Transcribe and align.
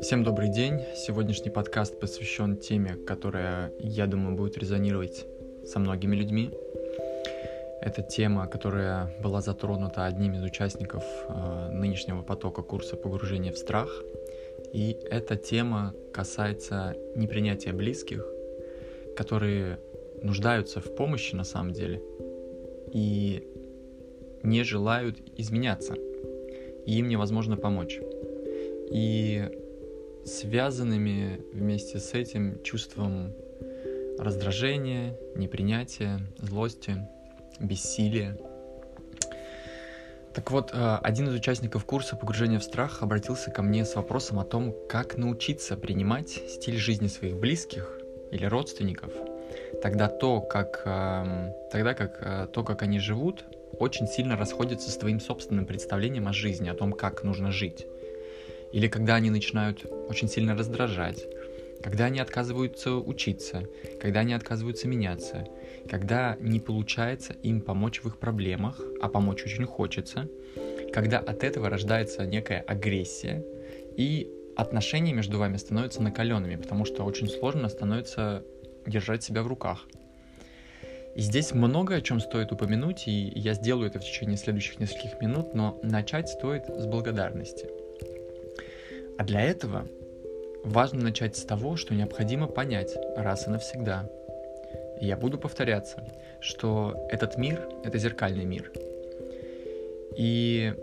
Всем 0.00 0.24
добрый 0.24 0.48
день. 0.48 0.80
Сегодняшний 0.96 1.50
подкаст 1.50 2.00
посвящен 2.00 2.56
теме, 2.56 2.96
которая, 3.06 3.72
я 3.78 4.08
думаю, 4.08 4.36
будет 4.36 4.58
резонировать 4.58 5.24
со 5.64 5.78
многими 5.78 6.16
людьми. 6.16 6.50
Это 7.80 8.02
тема, 8.02 8.48
которая 8.48 9.14
была 9.22 9.40
затронута 9.40 10.06
одним 10.06 10.34
из 10.34 10.42
участников 10.42 11.04
э, 11.28 11.68
нынешнего 11.70 12.22
потока 12.22 12.62
курса 12.62 12.96
погружения 12.96 13.52
в 13.52 13.58
страх. 13.58 14.02
И 14.72 14.98
эта 15.08 15.36
тема 15.36 15.94
касается 16.12 16.96
непринятия 17.14 17.72
близких, 17.72 18.26
которые 19.16 19.78
нуждаются 20.20 20.80
в 20.80 20.96
помощи 20.96 21.36
на 21.36 21.44
самом 21.44 21.72
деле 21.72 22.02
и 22.92 23.46
не 24.44 24.62
желают 24.62 25.18
изменяться. 25.36 25.94
И 26.86 26.98
им 26.98 27.08
невозможно 27.08 27.56
помочь. 27.56 27.98
И 28.90 29.50
связанными 30.24 31.40
вместе 31.52 31.98
с 31.98 32.14
этим 32.14 32.62
чувством 32.62 33.32
раздражения, 34.18 35.16
непринятия, 35.34 36.20
злости, 36.38 37.08
бессилия. 37.58 38.38
Так 40.34 40.50
вот, 40.50 40.72
э, 40.72 40.98
один 41.02 41.28
из 41.28 41.34
участников 41.34 41.84
курса 41.84 42.16
погружения 42.16 42.58
в 42.58 42.64
страх 42.64 43.02
обратился 43.02 43.50
ко 43.50 43.62
мне 43.62 43.84
с 43.84 43.94
вопросом 43.94 44.40
о 44.40 44.44
том, 44.44 44.74
как 44.88 45.16
научиться 45.16 45.76
принимать 45.76 46.28
стиль 46.28 46.76
жизни 46.76 47.06
своих 47.06 47.36
близких 47.36 48.00
или 48.32 48.44
родственников, 48.44 49.12
тогда 49.80 50.08
то, 50.08 50.40
как, 50.40 50.82
эм, 50.86 51.52
тогда 51.70 51.94
как 51.94 52.18
э, 52.20 52.48
то, 52.52 52.64
как 52.64 52.82
они 52.82 52.98
живут, 52.98 53.44
очень 53.78 54.06
сильно 54.06 54.36
расходится 54.36 54.90
с 54.90 54.96
твоим 54.96 55.20
собственным 55.20 55.66
представлением 55.66 56.28
о 56.28 56.32
жизни, 56.32 56.68
о 56.68 56.74
том, 56.74 56.92
как 56.92 57.24
нужно 57.24 57.50
жить. 57.50 57.86
Или 58.72 58.88
когда 58.88 59.14
они 59.16 59.30
начинают 59.30 59.86
очень 60.08 60.28
сильно 60.28 60.56
раздражать, 60.56 61.26
когда 61.82 62.06
они 62.06 62.18
отказываются 62.18 62.94
учиться, 62.96 63.68
когда 64.00 64.20
они 64.20 64.32
отказываются 64.32 64.88
меняться, 64.88 65.46
когда 65.88 66.36
не 66.40 66.58
получается 66.58 67.34
им 67.42 67.60
помочь 67.60 68.02
в 68.02 68.08
их 68.08 68.18
проблемах, 68.18 68.80
а 69.02 69.08
помочь 69.08 69.44
очень 69.44 69.66
хочется, 69.66 70.28
когда 70.92 71.18
от 71.18 71.44
этого 71.44 71.68
рождается 71.68 72.24
некая 72.24 72.60
агрессия, 72.60 73.44
и 73.96 74.30
отношения 74.56 75.12
между 75.12 75.38
вами 75.38 75.56
становятся 75.56 76.02
накаленными, 76.02 76.56
потому 76.56 76.84
что 76.84 77.04
очень 77.04 77.28
сложно 77.28 77.68
становится 77.68 78.44
держать 78.86 79.22
себя 79.22 79.42
в 79.42 79.46
руках. 79.46 79.86
И 81.14 81.20
здесь 81.20 81.52
много 81.52 81.96
о 81.96 82.00
чем 82.00 82.20
стоит 82.20 82.52
упомянуть, 82.52 83.06
и 83.06 83.32
я 83.36 83.54
сделаю 83.54 83.88
это 83.88 84.00
в 84.00 84.04
течение 84.04 84.36
следующих 84.36 84.80
нескольких 84.80 85.20
минут, 85.20 85.54
но 85.54 85.78
начать 85.82 86.28
стоит 86.28 86.66
с 86.66 86.86
благодарности– 86.86 87.68
а 89.16 89.24
для 89.24 89.42
этого 89.42 89.86
важно 90.64 91.04
начать 91.04 91.36
с 91.36 91.44
того, 91.44 91.76
что 91.76 91.94
необходимо 91.94 92.46
понять 92.46 92.96
раз 93.16 93.46
и 93.46 93.50
навсегда. 93.50 94.10
И 95.00 95.06
я 95.06 95.16
буду 95.16 95.38
повторяться, 95.38 96.04
что 96.40 97.06
этот 97.10 97.36
мир— 97.36 97.68
это 97.84 97.98
зеркальный 97.98 98.44
мир. 98.44 98.72
И 100.16 100.74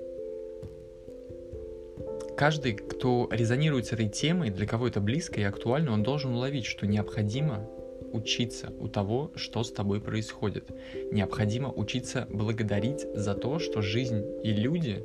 каждый, 2.38 2.74
кто 2.74 3.28
резонирует 3.32 3.88
с 3.88 3.94
этой 3.94 4.08
темой, 4.08 4.50
для 4.50 4.66
кого 4.66 4.88
это 4.88 5.02
близко 5.02 5.42
и 5.42 5.44
актуально, 5.44 5.92
он 5.92 6.04
должен 6.04 6.34
уловить, 6.34 6.66
что 6.66 6.88
необходимо 6.88 7.68
учиться 8.14 8.72
у 8.80 8.88
того, 8.88 9.32
что 9.36 9.64
с 9.64 9.72
тобой 9.72 10.02
происходит. 10.02 10.72
Необходимо 11.12 11.72
учиться 11.72 12.28
благодарить 12.30 13.06
за 13.14 13.34
то, 13.36 13.60
что 13.60 13.82
жизнь 13.82 14.24
и 14.44 14.52
люди 14.52 15.04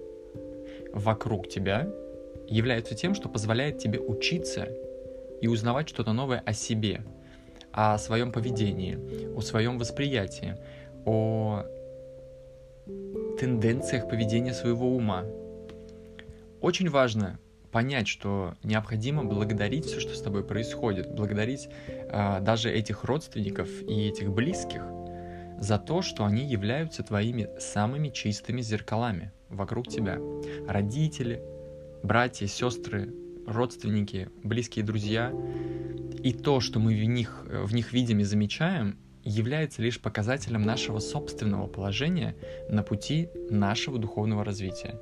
вокруг 0.92 1.48
тебя 1.48 1.88
является 2.48 2.94
тем, 2.94 3.14
что 3.14 3.28
позволяет 3.28 3.78
тебе 3.78 3.98
учиться 3.98 4.68
и 5.40 5.48
узнавать 5.48 5.88
что-то 5.88 6.12
новое 6.12 6.42
о 6.46 6.52
себе, 6.52 7.02
о 7.72 7.98
своем 7.98 8.32
поведении, 8.32 8.98
о 9.36 9.40
своем 9.40 9.78
восприятии, 9.78 10.56
о 11.04 11.64
тенденциях 13.38 14.08
поведения 14.08 14.54
своего 14.54 14.88
ума. 14.94 15.24
Очень 16.60 16.88
важно 16.88 17.38
понять, 17.76 18.08
что 18.08 18.54
необходимо 18.62 19.22
благодарить 19.22 19.84
все, 19.84 20.00
что 20.00 20.14
с 20.14 20.22
тобой 20.22 20.42
происходит, 20.42 21.14
благодарить 21.14 21.68
э, 21.86 22.40
даже 22.40 22.72
этих 22.72 23.04
родственников 23.04 23.68
и 23.82 24.08
этих 24.08 24.32
близких 24.32 24.80
за 25.60 25.78
то, 25.78 26.00
что 26.00 26.24
они 26.24 26.46
являются 26.46 27.02
твоими 27.02 27.50
самыми 27.60 28.08
чистыми 28.08 28.62
зеркалами 28.62 29.30
вокруг 29.50 29.88
тебя. 29.88 30.18
Родители, 30.66 31.42
братья, 32.02 32.46
сестры, 32.46 33.12
родственники, 33.46 34.30
близкие 34.42 34.82
друзья, 34.82 35.30
и 36.22 36.32
то, 36.32 36.60
что 36.60 36.78
мы 36.78 36.94
в 36.94 37.04
них, 37.04 37.44
в 37.44 37.74
них 37.74 37.92
видим 37.92 38.20
и 38.20 38.24
замечаем, 38.24 38.98
является 39.22 39.82
лишь 39.82 40.00
показателем 40.00 40.62
нашего 40.62 40.98
собственного 40.98 41.66
положения 41.66 42.36
на 42.70 42.82
пути 42.82 43.28
нашего 43.50 43.98
духовного 43.98 44.46
развития. 44.46 44.98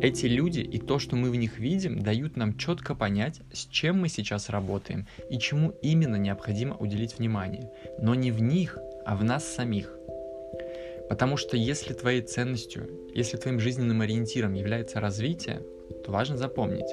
Эти 0.00 0.26
люди 0.26 0.60
и 0.60 0.78
то, 0.78 0.98
что 0.98 1.16
мы 1.16 1.30
в 1.30 1.36
них 1.36 1.58
видим, 1.58 2.00
дают 2.00 2.36
нам 2.36 2.56
четко 2.56 2.94
понять, 2.94 3.40
с 3.52 3.66
чем 3.66 4.00
мы 4.00 4.08
сейчас 4.08 4.48
работаем 4.48 5.06
и 5.30 5.38
чему 5.38 5.74
именно 5.82 6.16
необходимо 6.16 6.76
уделить 6.76 7.18
внимание. 7.18 7.70
Но 7.98 8.14
не 8.14 8.30
в 8.30 8.40
них, 8.42 8.78
а 9.04 9.16
в 9.16 9.24
нас 9.24 9.44
самих. 9.44 9.96
Потому 11.08 11.36
что 11.36 11.56
если 11.56 11.92
твоей 11.92 12.22
ценностью, 12.22 12.88
если 13.14 13.36
твоим 13.36 13.60
жизненным 13.60 14.00
ориентиром 14.00 14.54
является 14.54 14.98
развитие, 14.98 15.62
то 16.04 16.10
важно 16.10 16.36
запомнить, 16.36 16.90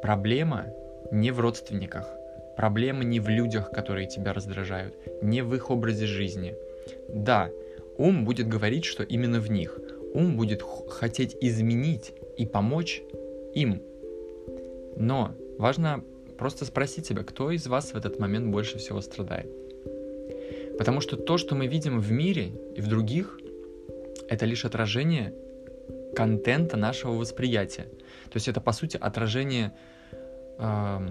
проблема 0.00 0.66
не 1.10 1.30
в 1.32 1.40
родственниках, 1.40 2.08
проблема 2.56 3.04
не 3.04 3.20
в 3.20 3.28
людях, 3.28 3.70
которые 3.70 4.06
тебя 4.06 4.32
раздражают, 4.32 4.94
не 5.22 5.42
в 5.42 5.54
их 5.54 5.70
образе 5.70 6.06
жизни. 6.06 6.54
Да, 7.08 7.50
ум 7.96 8.24
будет 8.24 8.48
говорить, 8.48 8.84
что 8.84 9.02
именно 9.02 9.40
в 9.40 9.50
них. 9.50 9.78
Ум 10.14 10.36
будет 10.36 10.62
хотеть 10.62 11.36
изменить 11.40 12.12
и 12.36 12.46
помочь 12.46 13.02
им. 13.54 13.82
Но 14.96 15.34
важно 15.58 16.04
просто 16.38 16.64
спросить 16.64 17.06
себя, 17.06 17.22
кто 17.22 17.50
из 17.50 17.66
вас 17.66 17.92
в 17.92 17.96
этот 17.96 18.18
момент 18.18 18.46
больше 18.48 18.78
всего 18.78 19.00
страдает. 19.00 19.50
Потому 20.78 21.00
что 21.00 21.16
то, 21.16 21.38
что 21.38 21.54
мы 21.54 21.66
видим 21.66 22.00
в 22.00 22.12
мире 22.12 22.52
и 22.76 22.80
в 22.80 22.86
других, 22.86 23.38
это 24.28 24.46
лишь 24.46 24.64
отражение 24.64 25.34
контента 26.14 26.76
нашего 26.76 27.12
восприятия. 27.12 27.84
То 28.30 28.36
есть 28.36 28.48
это, 28.48 28.60
по 28.60 28.72
сути, 28.72 28.96
отражение 28.96 29.72
э, 30.58 31.08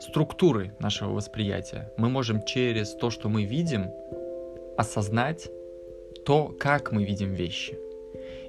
структуры 0.00 0.74
нашего 0.78 1.12
восприятия. 1.12 1.92
Мы 1.96 2.08
можем 2.08 2.44
через 2.44 2.94
то, 2.94 3.10
что 3.10 3.28
мы 3.28 3.44
видим, 3.44 3.90
осознать 4.76 5.48
то, 6.24 6.54
как 6.58 6.92
мы 6.92 7.04
видим 7.04 7.32
вещи. 7.32 7.78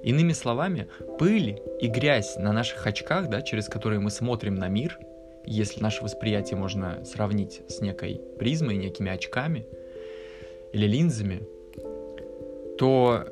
Иными 0.03 0.33
словами, 0.33 0.87
пыль 1.17 1.61
и 1.79 1.87
грязь 1.87 2.35
на 2.35 2.51
наших 2.51 2.85
очках, 2.85 3.29
да, 3.29 3.41
через 3.41 3.67
которые 3.67 3.99
мы 3.99 4.11
смотрим 4.11 4.55
на 4.55 4.67
мир, 4.67 4.99
если 5.45 5.81
наше 5.81 6.03
восприятие 6.03 6.57
можно 6.57 7.03
сравнить 7.05 7.61
с 7.69 7.79
некой 7.79 8.21
призмой, 8.37 8.75
некими 8.75 9.11
очками 9.11 9.65
или 10.73 10.87
линзами, 10.87 11.43
то 12.77 13.25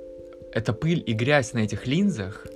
эта 0.53 0.73
пыль 0.73 1.03
и 1.05 1.13
грязь 1.13 1.53
на 1.53 1.59
этих 1.59 1.87
линзах, 1.87 2.47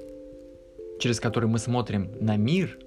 через 1.00 1.20
которые 1.20 1.50
мы 1.50 1.60
смотрим 1.60 2.12
на 2.20 2.38
мир, 2.38 2.78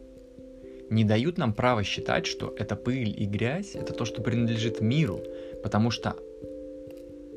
не 0.88 1.04
дают 1.04 1.36
нам 1.36 1.52
права 1.52 1.84
считать, 1.84 2.26
что 2.26 2.54
эта 2.56 2.74
пыль 2.74 3.14
и 3.14 3.26
грязь— 3.26 3.72
это 3.74 3.92
то, 3.92 4.06
что 4.06 4.22
принадлежит 4.22 4.80
миру, 4.80 5.20
потому 5.62 5.90
что 5.90 6.16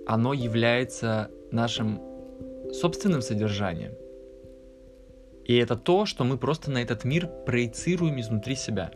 оно 0.06 0.34
является 0.34 1.30
нашим 1.52 2.11
собственным 2.74 3.22
содержанием. 3.22 3.94
И 5.46 5.58
это 5.58 5.76
то, 5.76 6.06
что 6.06 6.24
мы 6.24 6.38
просто 6.38 6.72
на 6.72 6.82
этот 6.82 7.04
мир 7.04 7.28
проецируем 7.46 8.20
изнутри 8.20 8.56
себя. 8.56 8.92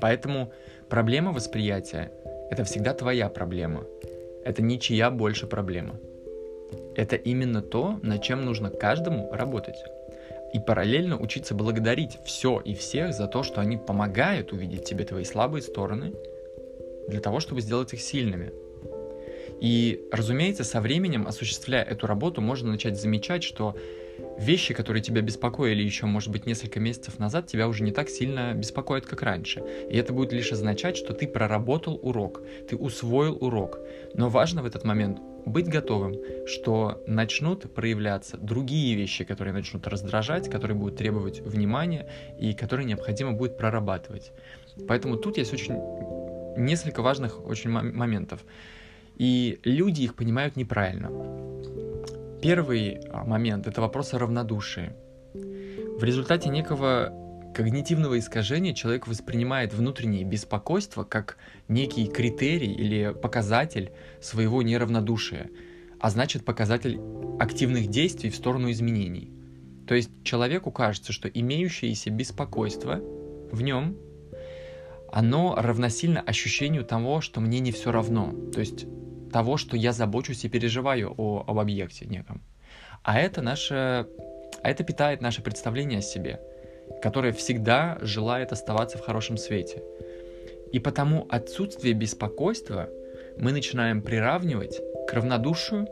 Поэтому 0.00 0.52
проблема 0.88 1.32
восприятия— 1.32 2.12
это 2.50 2.64
всегда 2.64 2.92
твоя 2.92 3.28
проблема. 3.28 3.84
Это 4.44 4.60
ничья 4.62 5.10
больше 5.10 5.46
проблема. 5.46 5.94
Это 6.96 7.16
именно 7.16 7.62
то, 7.62 7.98
над 8.02 8.22
чем 8.22 8.44
нужно 8.44 8.70
каждому 8.70 9.32
работать. 9.32 9.76
И 10.52 10.58
параллельно 10.58 11.18
учиться 11.18 11.54
благодарить 11.54 12.18
все 12.24 12.60
и 12.60 12.74
всех 12.74 13.14
за 13.14 13.26
то, 13.26 13.42
что 13.42 13.60
они 13.60 13.78
помогают 13.78 14.52
увидеть 14.52 14.84
тебе 14.84 15.04
твои 15.04 15.24
слабые 15.24 15.62
стороны, 15.62 16.12
для 17.08 17.20
того, 17.20 17.40
чтобы 17.40 17.60
сделать 17.60 17.92
их 17.94 18.00
сильными. 18.00 18.52
И, 19.62 20.08
разумеется, 20.10 20.64
со 20.64 20.80
временем, 20.80 21.24
осуществляя 21.28 21.84
эту 21.84 22.08
работу, 22.08 22.40
можно 22.40 22.72
начать 22.72 23.00
замечать, 23.00 23.44
что 23.44 23.76
вещи, 24.36 24.74
которые 24.74 25.04
тебя 25.04 25.22
беспокоили 25.22 25.84
еще, 25.84 26.06
может 26.06 26.30
быть, 26.30 26.46
несколько 26.46 26.80
месяцев 26.80 27.20
назад, 27.20 27.46
тебя 27.46 27.68
уже 27.68 27.84
не 27.84 27.92
так 27.92 28.08
сильно 28.08 28.54
беспокоят, 28.54 29.06
как 29.06 29.22
раньше. 29.22 29.62
И 29.88 29.96
это 29.96 30.12
будет 30.12 30.32
лишь 30.32 30.50
означать, 30.50 30.96
что 30.96 31.14
ты 31.14 31.28
проработал 31.28 31.96
урок, 32.02 32.42
ты 32.68 32.74
усвоил 32.74 33.38
урок. 33.40 33.78
Но 34.14 34.28
важно 34.28 34.62
в 34.62 34.66
этот 34.66 34.82
момент 34.82 35.20
быть 35.46 35.68
готовым, 35.68 36.16
что 36.44 37.00
начнут 37.06 37.72
проявляться 37.72 38.38
другие 38.38 38.96
вещи, 38.96 39.22
которые 39.22 39.54
начнут 39.54 39.86
раздражать, 39.86 40.50
которые 40.50 40.76
будут 40.76 40.96
требовать 40.96 41.38
внимания 41.38 42.08
и 42.36 42.52
которые 42.52 42.86
необходимо 42.86 43.30
будет 43.30 43.56
прорабатывать. 43.56 44.32
Поэтому 44.88 45.18
тут 45.18 45.38
есть 45.38 45.52
очень 45.52 45.76
несколько 46.56 47.00
важных 47.00 47.46
очень 47.46 47.70
моментов. 47.70 48.44
И 49.16 49.60
люди 49.64 50.02
их 50.02 50.14
понимают 50.14 50.56
неправильно. 50.56 51.10
Первый 52.42 53.00
а, 53.10 53.24
момент— 53.24 53.66
это 53.68 53.80
вопрос 53.80 54.14
о 54.14 54.18
равнодушии. 54.18 54.92
В 55.34 56.02
результате 56.02 56.48
некого 56.48 57.12
когнитивного 57.54 58.18
искажения 58.18 58.74
человек 58.74 59.06
воспринимает 59.06 59.74
внутреннее 59.74 60.24
беспокойство 60.24 61.04
как 61.04 61.36
некий 61.68 62.06
критерий 62.06 62.72
или 62.72 63.12
показатель 63.12 63.92
своего 64.20 64.62
неравнодушия, 64.62 65.50
а 66.00 66.10
значит 66.10 66.44
показатель 66.44 66.98
активных 67.38 67.88
действий 67.88 68.30
в 68.30 68.36
сторону 68.36 68.70
изменений. 68.70 69.30
То 69.86 69.94
есть 69.94 70.10
человеку 70.24 70.70
кажется, 70.70 71.12
что 71.12 71.28
имеющееся 71.28 72.10
беспокойство 72.10 73.00
в 73.52 73.62
нем, 73.62 73.96
оно 75.12 75.54
равносильно 75.56 76.20
ощущению 76.20 76.84
того, 76.84 77.20
что 77.20 77.40
мне 77.40 77.60
не 77.60 77.70
все 77.70 77.92
равно. 77.92 78.32
То 78.52 78.60
есть 78.60 78.86
того, 79.30 79.56
что 79.56 79.76
я 79.76 79.92
забочусь 79.92 80.44
и 80.44 80.48
переживаю 80.48 81.14
о, 81.16 81.44
об 81.46 81.58
объекте 81.58 82.06
неком. 82.06 82.42
А 83.02 83.18
это 83.18 83.42
наше, 83.42 84.06
а 84.62 84.70
это 84.70 84.84
питает 84.84 85.20
наше 85.20 85.42
представление 85.42 86.00
о 86.00 86.02
себе– 86.02 86.40
которая 87.00 87.32
всегда 87.32 87.98
желает 88.00 88.52
оставаться 88.52 88.98
в 88.98 89.02
хорошем 89.02 89.36
свете. 89.36 89.82
И 90.72 90.78
потому 90.78 91.26
отсутствие 91.28 91.94
беспокойства 91.94 92.88
мы 93.38 93.52
начинаем 93.52 94.02
приравнивать 94.02 94.80
к 95.08 95.12
равнодушию 95.12 95.88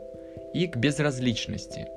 и 0.53 0.67
к 0.67 0.77
безразличности. 0.77 1.87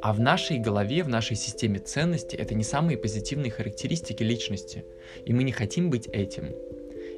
А 0.00 0.12
в 0.12 0.20
нашей 0.20 0.58
голове, 0.58 1.02
в 1.02 1.08
нашей 1.08 1.36
системе 1.36 1.80
ценностей 1.80 2.36
это 2.36 2.54
не 2.54 2.62
самые 2.62 2.96
позитивные 2.96 3.50
характеристики 3.50 4.22
личности. 4.22 4.84
И 5.24 5.32
мы 5.32 5.42
не 5.42 5.52
хотим 5.52 5.90
быть 5.90 6.08
этим. 6.08 6.54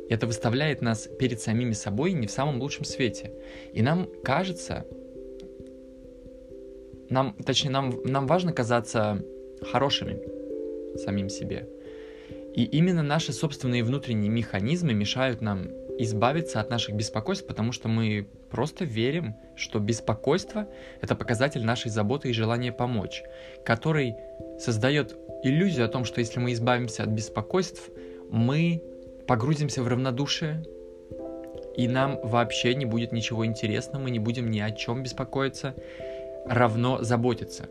Это 0.08 0.26
выставляет 0.26 0.82
нас 0.82 1.08
перед 1.18 1.40
самими 1.40 1.72
собой 1.72 2.12
не 2.12 2.26
в 2.26 2.30
самом 2.30 2.60
лучшем 2.60 2.84
свете. 2.84 3.32
И 3.72 3.82
нам 3.82 4.08
кажется, 4.24 4.84
нам, 7.08 7.34
точнее, 7.44 7.70
нам, 7.70 7.94
нам 8.04 8.26
важно 8.26 8.52
казаться 8.52 9.24
хорошими, 9.62 10.20
самим 10.96 11.28
себе. 11.28 11.68
И 12.54 12.64
именно 12.64 13.02
наши 13.02 13.32
собственные 13.32 13.84
внутренние 13.84 14.30
механизмы 14.30 14.92
мешают 14.92 15.40
нам 15.40 15.68
избавиться 16.02 16.60
от 16.60 16.70
наших 16.70 16.94
беспокойств, 16.94 17.46
потому 17.46 17.72
что 17.72 17.88
мы 17.88 18.26
просто 18.50 18.84
верим, 18.84 19.34
что 19.56 19.78
беспокойство— 19.78 20.66
это 21.00 21.14
показатель 21.14 21.64
нашей 21.64 21.90
заботы 21.90 22.30
и 22.30 22.32
желания 22.32 22.72
помочь, 22.72 23.22
который 23.64 24.16
создает 24.58 25.16
иллюзию 25.42 25.84
о 25.84 25.88
том, 25.88 26.04
что 26.04 26.20
если 26.20 26.40
мы 26.40 26.52
избавимся 26.52 27.02
от 27.02 27.10
беспокойств, 27.10 27.90
мы 28.30 28.82
погрузимся 29.26 29.82
в 29.82 29.88
равнодушие, 29.88 30.64
и 31.76 31.86
нам 31.86 32.18
вообще 32.22 32.74
не 32.74 32.86
будет 32.86 33.12
ничего 33.12 33.44
интересного, 33.46 34.02
мы 34.02 34.10
не 34.10 34.18
будем 34.18 34.50
ни 34.50 34.60
о 34.60 34.70
чем 34.70 35.02
беспокоиться, 35.02 35.74
равно 36.46 37.02
заботиться. 37.02 37.68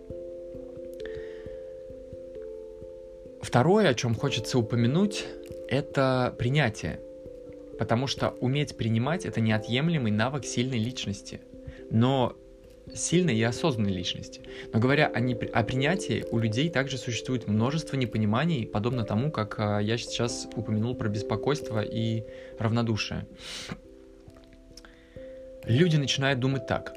Второе, 3.42 3.90
о 3.90 3.94
чем 3.94 4.16
хочется 4.16 4.60
упомянуть, 4.60 5.26
это 5.68 6.36
принятие. 6.38 7.00
Потому 7.80 8.08
что 8.08 8.32
уметь 8.42 8.76
принимать— 8.76 9.26
это 9.26 9.40
неотъемлемый 9.40 10.12
навык 10.12 10.46
сильной 10.46 10.78
личности. 10.78 11.40
Но 11.90 12.36
сильной 12.94 13.38
и 13.38 13.44
осознанной 13.44 13.94
личности. 13.94 14.42
Но 14.74 14.80
говоря 14.80 15.08
о, 15.08 15.20
не, 15.20 15.34
о 15.34 15.64
принятии, 15.64 16.26
у 16.32 16.40
людей 16.40 16.70
также 16.70 16.98
существует 16.98 17.48
множество 17.48 17.96
непониманий, 17.96 18.68
подобно 18.68 19.06
тому, 19.06 19.32
как 19.32 19.56
а, 19.60 19.80
я 19.80 19.98
сейчас 19.98 20.48
упомянул 20.56 20.94
про 20.96 21.08
беспокойство 21.08 21.82
и 21.82 22.26
равнодушие. 22.58 23.26
Люди 25.64 25.96
начинают 25.98 26.40
думать 26.40 26.68
так. 26.68 26.94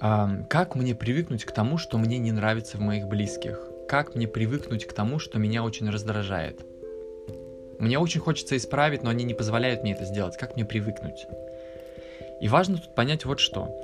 А, 0.00 0.42
как 0.50 0.74
мне 0.74 0.94
привыкнуть 0.94 1.44
к 1.44 1.52
тому, 1.52 1.78
что 1.78 1.96
мне 1.96 2.18
не 2.18 2.32
нравится 2.32 2.76
в 2.76 2.80
моих 2.80 3.06
близких? 3.06 3.70
как 3.86 4.14
мне 4.14 4.26
привыкнуть 4.26 4.86
к 4.86 4.92
тому, 4.92 5.18
что 5.18 5.38
меня 5.38 5.62
очень 5.62 5.88
раздражает. 5.88 6.64
Мне 7.78 7.98
очень 7.98 8.20
хочется 8.20 8.56
исправить, 8.56 9.02
но 9.02 9.10
они 9.10 9.24
не 9.24 9.34
позволяют 9.34 9.82
мне 9.82 9.92
это 9.92 10.04
сделать. 10.04 10.36
Как 10.36 10.54
мне 10.54 10.64
привыкнуть? 10.64 11.26
И 12.40 12.48
важно 12.48 12.78
тут 12.78 12.94
понять 12.94 13.24
вот 13.24 13.40
что. 13.40 13.74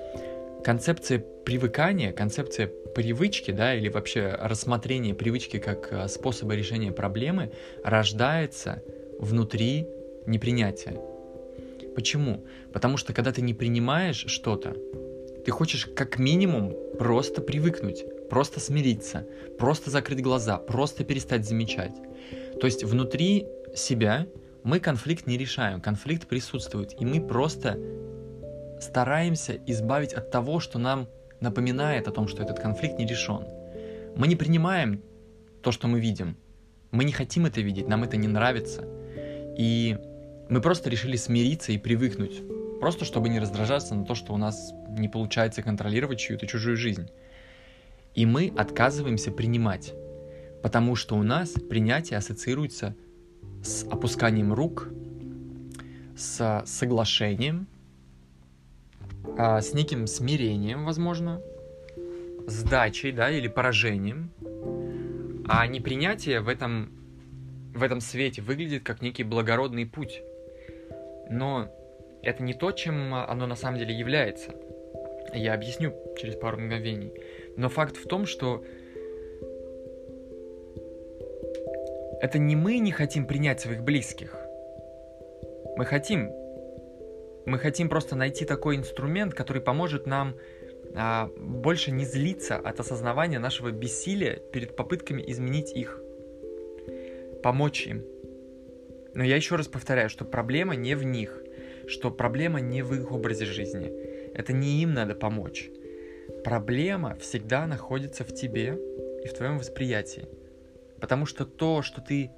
Концепция 0.64 1.20
привыкания, 1.44 2.12
концепция 2.12 2.66
привычки, 2.94 3.50
да, 3.50 3.75
или 3.75 3.88
вообще 3.88 4.37
рассмотрение 4.38 5.14
привычки 5.14 5.58
как 5.58 5.92
э, 5.92 6.08
способа 6.08 6.54
решения 6.54 6.92
проблемы 6.92 7.52
рождается 7.82 8.82
внутри 9.19 9.87
непринятия. 10.26 11.00
Почему? 11.94 12.44
Потому 12.72 12.96
что 12.96 13.12
когда 13.14 13.32
ты 13.32 13.40
не 13.40 13.54
принимаешь 13.54 14.25
что-то, 14.26 14.76
ты 15.44 15.50
хочешь 15.50 15.86
как 15.86 16.19
минимум 16.19 16.75
просто 16.98 17.40
привыкнуть 17.40 18.04
просто 18.31 18.60
смириться, 18.60 19.26
просто 19.58 19.90
закрыть 19.90 20.22
глаза, 20.22 20.56
просто 20.56 21.04
перестать 21.04 21.46
замечать. 21.46 21.93
То 22.60 22.66
есть 22.66 22.84
внутри 22.84 23.46
себя 23.75 24.26
мы 24.62 24.81
конфликт 24.81 25.26
не 25.26 25.38
решаем, 25.38 25.81
конфликт 25.81 26.28
присутствует, 26.28 27.00
и 27.00 27.05
мы 27.05 27.20
просто 27.20 27.78
стараемся 28.81 29.58
избавить 29.67 30.12
от 30.12 30.31
того, 30.31 30.61
что 30.61 30.78
нам 30.78 31.08
напоминает 31.40 32.08
о 32.08 32.12
том, 32.12 32.28
что 32.28 32.43
этот 32.43 32.61
конфликт 32.61 32.99
не 32.99 33.06
решен. 33.06 33.46
Мы 34.17 34.26
не 34.28 34.37
принимаем 34.37 35.02
то, 35.62 35.72
что 35.72 35.88
мы 35.88 36.00
видим. 36.00 36.37
Мы 36.90 37.05
не 37.05 37.12
хотим 37.12 37.46
это 37.46 37.61
видеть, 37.61 37.88
нам 37.88 38.05
это 38.05 38.17
не 38.17 38.28
нравится. 38.28 38.84
И 39.56 39.96
мы 40.49 40.61
просто 40.61 40.90
решили 40.90 41.17
смириться 41.17 41.72
и 41.72 41.78
привыкнуть. 41.78 42.43
Просто 42.81 43.05
чтобы 43.05 43.28
не 43.28 43.38
раздражаться 43.38 43.94
на 43.94 44.05
то, 44.05 44.14
что 44.14 44.32
у 44.32 44.37
нас 44.37 44.72
не 44.88 45.08
получается 45.08 45.62
контролировать 45.62 46.19
чью-то 46.19 46.46
чужую 46.46 46.76
жизнь. 46.76 47.08
И 48.14 48.26
мы 48.26 48.52
отказываемся 48.56 49.31
принимать, 49.31 49.93
потому 50.62 50.96
что 50.96 51.17
у 51.17 51.22
нас 51.22 51.50
принятие 51.50 52.19
ассоциируется 52.19 52.88
с 52.88 53.09
опусканием 53.90 54.52
рук, 54.52 54.88
с 56.16 56.62
соглашением, 56.66 57.66
а, 59.38 59.60
с 59.60 59.74
неким 59.74 60.06
смирением, 60.06 60.84
возможно, 60.84 61.40
сдачей, 62.46 63.12
да, 63.12 63.30
или 63.30 63.48
поражением. 63.48 64.30
А 65.48 65.66
непринятие 65.66 66.40
в 66.40 66.48
этом, 66.48 66.93
в 67.74 67.82
этом 67.82 68.00
свете 68.00 68.43
выглядит 68.43 68.82
как 68.82 69.02
некий 69.02 69.24
благородный 69.24 69.86
путь. 69.86 70.22
Но 71.29 71.69
это 72.22 72.43
не 72.43 72.55
то, 72.55 72.72
чем 72.72 73.14
оно 73.14 73.46
на 73.46 73.56
самом 73.56 73.79
деле 73.79 73.96
является. 73.96 74.55
Я 75.32 75.55
объясню 75.55 75.94
через 76.19 76.36
пару 76.36 76.58
мгновений. 76.58 77.12
Но 77.56 77.69
факт 77.69 77.96
в 77.96 78.06
том, 78.06 78.26
что 78.26 78.64
это 82.20 82.39
не 82.39 82.55
мы 82.55 82.79
не 82.79 82.93
хотим 82.93 83.27
принять 83.27 83.60
своих 83.60 83.82
близких. 83.82 84.36
Мы 85.77 85.84
хотим. 85.86 86.31
Мы 87.46 87.58
хотим 87.58 87.89
просто 87.89 88.15
найти 88.17 88.44
такой 88.44 88.77
инструмент, 88.77 89.34
который 89.34 89.62
поможет 89.62 90.06
нам 90.06 90.36
а, 90.94 91.31
больше 91.36 91.91
не 91.91 92.05
злиться 92.05 92.56
от 92.56 92.79
осознавания 92.79 93.39
нашего 93.39 93.70
бессилия 93.70 94.36
перед 94.36 94.77
попытками 94.77 95.24
изменить 95.27 95.72
их. 95.72 96.00
Помочь 97.43 97.86
им. 97.86 98.05
Но 99.15 99.24
я 99.24 99.36
еще 99.36 99.56
раз 99.56 99.67
повторяю, 99.67 100.10
что 100.10 100.24
проблема 100.24 100.77
не 100.77 100.94
в 100.94 101.03
них, 101.03 101.43
что 101.89 102.10
проблема 102.10 102.60
не 102.60 102.82
в 102.82 102.94
их 102.94 103.10
образе 103.10 103.46
жизни. 103.46 103.86
Это 104.34 104.53
не 104.53 104.82
им 104.82 104.93
надо 104.93 105.15
помочь. 105.15 105.70
Проблема 106.44 107.17
всегда 107.17 107.67
находится 107.67 108.24
в 108.24 108.34
тебе 108.34 108.79
и 109.24 109.27
в 109.27 109.32
твоем 109.32 109.58
восприятии. 109.58 110.29
Потому 111.00 111.26
что 111.26 111.44
то, 111.46 111.82
что 111.82 112.00
ты 112.00 112.30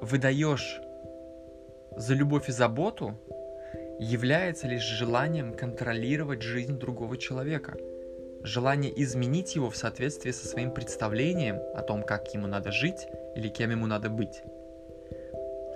выдаешь 0.00 0.80
за 1.96 2.14
любовь 2.14 2.48
и 2.48 2.52
заботу, 2.52 3.18
является 3.98 4.66
лишь 4.66 4.82
желанием 4.82 5.54
контролировать 5.54 6.42
жизнь 6.42 6.78
другого 6.78 7.18
человека. 7.18 7.76
Желание 8.42 8.90
изменить 9.02 9.54
его 9.54 9.68
в 9.68 9.76
соответствии 9.76 10.30
со 10.30 10.48
своим 10.48 10.72
представлением 10.72 11.60
о 11.74 11.82
том, 11.82 12.02
как 12.02 12.32
ему 12.32 12.46
надо 12.46 12.72
жить 12.72 13.06
или 13.36 13.48
кем 13.48 13.70
ему 13.70 13.86
надо 13.86 14.08
быть. 14.08 14.42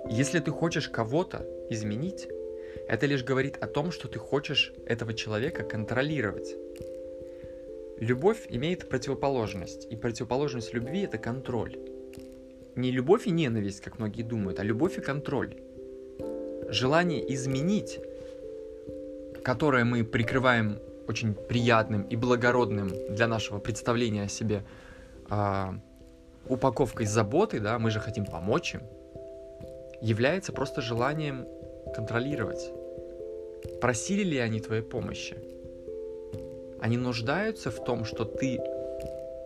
Если 0.09 0.39
ты 0.39 0.51
хочешь 0.51 0.89
кого-то 0.89 1.45
изменить, 1.69 2.27
это 2.87 3.05
лишь 3.05 3.23
говорит 3.23 3.57
о 3.61 3.67
том, 3.67 3.91
что 3.91 4.07
ты 4.07 4.17
хочешь 4.17 4.73
этого 4.85 5.13
человека 5.13 5.63
контролировать. 5.63 6.55
Любовь 7.99 8.45
имеет 8.49 8.89
противоположность, 8.89 9.87
и 9.89 9.95
противоположность 9.95 10.73
любви 10.73 11.01
это 11.01 11.17
контроль. 11.17 11.77
Не 12.75 12.91
любовь 12.91 13.27
и 13.27 13.31
ненависть, 13.31 13.81
как 13.81 13.99
многие 13.99 14.23
думают, 14.23 14.59
а 14.59 14.63
любовь 14.63 14.97
и 14.97 15.01
контроль. 15.01 15.55
Желание 16.69 17.33
изменить, 17.33 17.99
которое 19.43 19.85
мы 19.85 20.03
прикрываем 20.03 20.79
очень 21.07 21.33
приятным 21.33 22.03
и 22.03 22.15
благородным 22.15 22.89
для 23.09 23.27
нашего 23.27 23.59
представления 23.59 24.23
о 24.23 24.27
себе 24.27 24.63
а, 25.29 25.75
упаковкой 26.47 27.05
заботы, 27.05 27.59
да, 27.59 27.79
мы 27.79 27.91
же 27.91 27.99
хотим 27.99 28.25
помочь 28.25 28.75
им, 28.75 28.81
является 30.01 30.51
просто 30.51 30.81
желанием 30.81 31.47
контролировать. 31.93 32.71
Просили 33.81 34.23
ли 34.23 34.37
они 34.37 34.59
твоей 34.59 34.83
помощи? 34.83 35.37
Они 36.81 36.97
нуждаются 36.97 37.71
в 37.71 37.83
том, 37.83 38.05
что 38.05 38.25
ты 38.25 38.59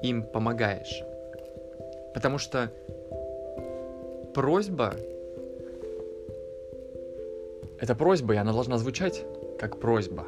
им 0.01 0.23
помогаешь. 0.23 1.03
Потому 2.13 2.37
что 2.37 2.71
просьба— 4.39 4.95
это 7.77 7.93
просьба, 7.93 8.35
и 8.35 8.37
она 8.37 8.53
должна 8.53 8.77
звучать 8.77 9.25
как 9.59 9.81
просьба. 9.81 10.27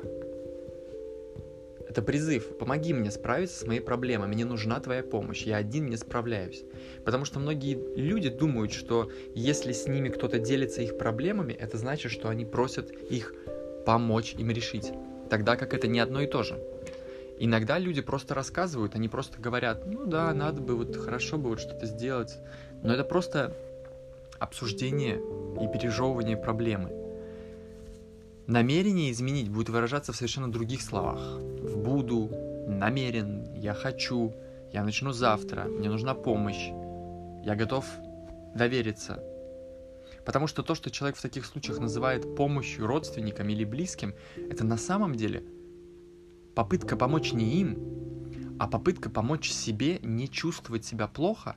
Это 1.87 2.01
призыв. 2.01 2.57
Помоги 2.57 2.93
мне 2.93 3.09
справиться 3.09 3.61
с 3.61 3.65
моей 3.65 3.79
проблемой. 3.79 4.27
Мне 4.27 4.43
нужна 4.43 4.81
твоя 4.81 5.01
помощь. 5.01 5.43
Я 5.43 5.55
один 5.55 5.85
не 5.85 5.95
справляюсь. 5.95 6.65
Потому 7.05 7.23
что 7.23 7.39
многие 7.39 7.79
люди 7.95 8.27
думают, 8.27 8.73
что 8.73 9.09
если 9.33 9.71
с 9.71 9.87
ними 9.87 10.09
кто-то 10.09 10.39
делится 10.39 10.81
их 10.81 10.97
проблемами, 10.97 11.53
это 11.53 11.77
значит, 11.77 12.11
что 12.11 12.27
они 12.27 12.43
просят 12.43 12.91
их 12.91 13.33
помочь 13.85 14.33
им 14.33 14.51
решить. 14.51 14.91
Тогда 15.29 15.55
как 15.55 15.73
это 15.73 15.87
не 15.87 16.01
одно 16.01 16.19
и 16.19 16.27
то 16.27 16.43
же. 16.43 16.61
Иногда 17.39 17.79
люди 17.79 18.01
просто 18.01 18.33
рассказывают, 18.33 18.93
они 18.93 19.07
просто 19.07 19.41
говорят, 19.41 19.85
ну 19.85 20.05
да, 20.05 20.33
надо 20.33 20.59
бы, 20.59 20.75
вот 20.75 20.97
хорошо 20.97 21.37
бы 21.37 21.51
вот 21.51 21.61
что-то 21.61 21.85
сделать. 21.85 22.37
Но 22.83 22.93
это 22.93 23.05
просто 23.05 23.55
обсуждение 24.41 25.21
и 25.61 25.67
пережевывание 25.71 26.35
проблемы. 26.35 26.91
Намерение 28.47 29.11
изменить 29.11 29.49
будет 29.49 29.69
выражаться 29.69 30.11
в 30.11 30.15
совершенно 30.15 30.51
других 30.51 30.81
словах. 30.81 31.39
В 31.39 31.77
буду, 31.77 32.29
намерен, 32.67 33.53
я 33.53 33.75
хочу, 33.75 34.33
я 34.73 34.83
начну 34.83 35.11
завтра, 35.11 35.65
мне 35.65 35.89
нужна 35.89 36.15
помощь, 36.15 36.69
я 37.45 37.55
готов 37.55 37.85
довериться. 38.55 39.23
Потому 40.25 40.47
что 40.47 40.63
то, 40.63 40.73
что 40.73 40.89
человек 40.89 41.17
в 41.17 41.21
таких 41.21 41.45
случаях 41.45 41.79
называет 41.79 42.35
помощью 42.35 42.87
родственникам 42.87 43.47
или 43.49 43.63
близким, 43.63 44.15
это 44.35 44.65
на 44.65 44.77
самом 44.77 45.13
деле 45.15 45.43
попытка 46.55 46.97
помочь 46.97 47.31
не 47.31 47.61
им, 47.61 48.57
а 48.59 48.67
попытка 48.67 49.11
помочь 49.11 49.51
себе 49.51 49.99
не 50.01 50.27
чувствовать 50.27 50.83
себя 50.83 51.07
плохо 51.07 51.55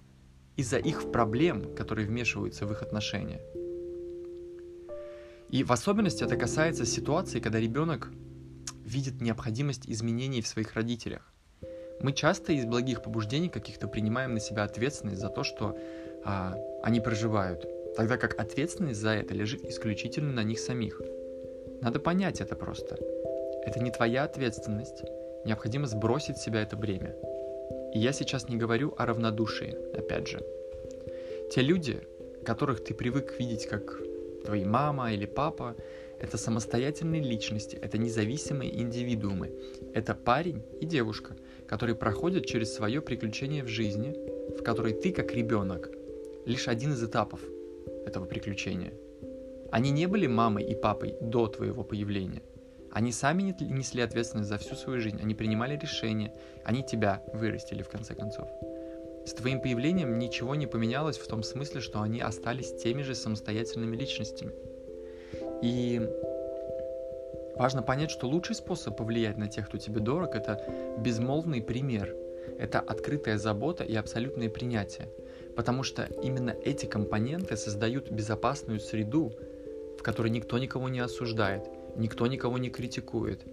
из-за 0.56 0.78
их 0.78 1.10
проблем, 1.10 1.74
которые 1.74 2.06
вмешиваются 2.06 2.66
в 2.66 2.72
их 2.72 2.82
отношения. 2.82 3.40
И 5.50 5.62
в 5.62 5.72
особенности 5.72 6.24
это 6.24 6.36
касается 6.36 6.84
ситуации, 6.84 7.40
когда 7.40 7.60
ребенок 7.60 8.10
видит 8.84 9.20
необходимость 9.20 9.88
изменений 9.88 10.42
в 10.42 10.46
своих 10.46 10.74
родителях. 10.74 11.32
Мы 12.00 12.12
часто 12.12 12.52
из 12.52 12.64
благих 12.64 13.02
побуждений 13.02 13.48
каких-то 13.48 13.86
принимаем 13.86 14.34
на 14.34 14.40
себя 14.40 14.64
ответственность 14.64 15.20
за 15.20 15.28
то, 15.28 15.44
что 15.44 15.78
а, 16.24 16.56
они 16.82 17.00
проживают, 17.00 17.66
тогда 17.96 18.16
как 18.16 18.38
ответственность 18.38 19.00
за 19.00 19.10
это 19.10 19.32
лежит 19.32 19.64
исключительно 19.64 20.32
на 20.32 20.42
них 20.42 20.58
самих. 20.58 21.00
Надо 21.80 22.00
понять 22.00 22.40
это 22.40 22.56
просто. 22.56 22.96
Это 23.64 23.80
не 23.80 23.90
твоя 23.90 24.24
ответственность. 24.24 25.02
Необходимо 25.44 25.86
сбросить 25.86 26.38
с 26.38 26.42
себя 26.42 26.62
это 26.62 26.76
бремя. 26.76 27.14
И 27.94 27.98
я 28.00 28.12
сейчас 28.12 28.48
не 28.48 28.56
говорю 28.56 28.92
о 28.98 29.06
равнодушии, 29.06 29.76
опять 29.96 30.28
же. 30.28 30.42
Те 31.50 31.62
люди, 31.62 32.00
которых 32.44 32.82
ты 32.82 32.92
привык 32.92 33.36
видеть 33.38 33.66
как 33.66 34.00
твои 34.44 34.64
мама 34.64 35.12
или 35.12 35.26
папа, 35.26 35.76
это 36.18 36.36
самостоятельные 36.36 37.22
личности, 37.22 37.76
это 37.76 37.96
независимые 37.98 38.80
индивидуумы. 38.80 39.52
Это 39.94 40.14
парень 40.14 40.62
и 40.80 40.86
девушка, 40.86 41.36
которые 41.68 41.94
проходят 41.94 42.46
через 42.46 42.74
свое 42.74 43.00
приключение 43.00 43.62
в 43.62 43.68
жизни, 43.68 44.14
в 44.58 44.62
которой 44.62 44.92
ты, 44.92 45.12
как 45.12 45.32
ребенок, 45.32 45.90
лишь 46.46 46.68
один 46.68 46.92
из 46.92 47.02
этапов 47.02 47.40
этого 48.06 48.26
приключения. 48.26 48.92
Они 49.70 49.90
не 49.90 50.06
были 50.06 50.26
мамой 50.26 50.64
и 50.64 50.74
папой 50.74 51.14
до 51.20 51.46
твоего 51.46 51.84
появления. 51.84 52.42
Они 52.94 53.10
сами 53.10 53.54
несли 53.60 54.02
ответственность 54.02 54.48
за 54.48 54.56
всю 54.56 54.76
свою 54.76 55.00
жизнь, 55.00 55.18
они 55.20 55.34
принимали 55.34 55.76
решения, 55.76 56.32
они 56.64 56.84
тебя 56.84 57.20
вырастили 57.32 57.82
в 57.82 57.88
конце 57.88 58.14
концов. 58.14 58.48
С 59.26 59.32
твоим 59.32 59.60
появлением 59.60 60.16
ничего 60.16 60.54
не 60.54 60.68
поменялось 60.68 61.18
в 61.18 61.26
том 61.26 61.42
смысле, 61.42 61.80
что 61.80 62.02
они 62.02 62.20
остались 62.20 62.76
теми 62.76 63.02
же 63.02 63.16
самостоятельными 63.16 63.96
личностями. 63.96 64.52
И 65.60 66.08
важно 67.56 67.82
понять, 67.82 68.12
что 68.12 68.28
лучший 68.28 68.54
способ 68.54 68.96
повлиять 68.96 69.38
на 69.38 69.48
тех, 69.48 69.66
кто 69.66 69.76
тебе 69.76 69.98
дорог, 70.00 70.36
это 70.36 70.64
безмолвный 70.98 71.62
пример. 71.62 72.14
Это 72.60 72.78
открытая 72.78 73.38
забота 73.38 73.82
и 73.82 73.96
абсолютное 73.96 74.48
принятие. 74.48 75.08
Потому 75.56 75.82
что 75.82 76.04
именно 76.22 76.54
эти 76.64 76.86
компоненты 76.86 77.56
создают 77.56 78.10
безопасную 78.10 78.78
среду, 78.78 79.32
в 79.98 80.02
которой 80.02 80.28
никто 80.28 80.58
никого 80.58 80.88
не 80.88 81.00
осуждает, 81.00 81.66
никто 81.96 82.26
никого 82.26 82.58
не 82.58 82.70
критикует. 82.70 83.44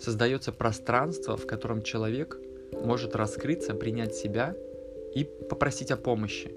Создается 0.00 0.52
пространство, 0.52 1.36
в 1.36 1.46
котором 1.46 1.82
человек 1.82 2.38
может 2.72 3.14
раскрыться, 3.14 3.74
принять 3.74 4.14
себя 4.14 4.54
и 5.14 5.24
попросить 5.24 5.90
о 5.90 5.96
помощи. 5.96 6.52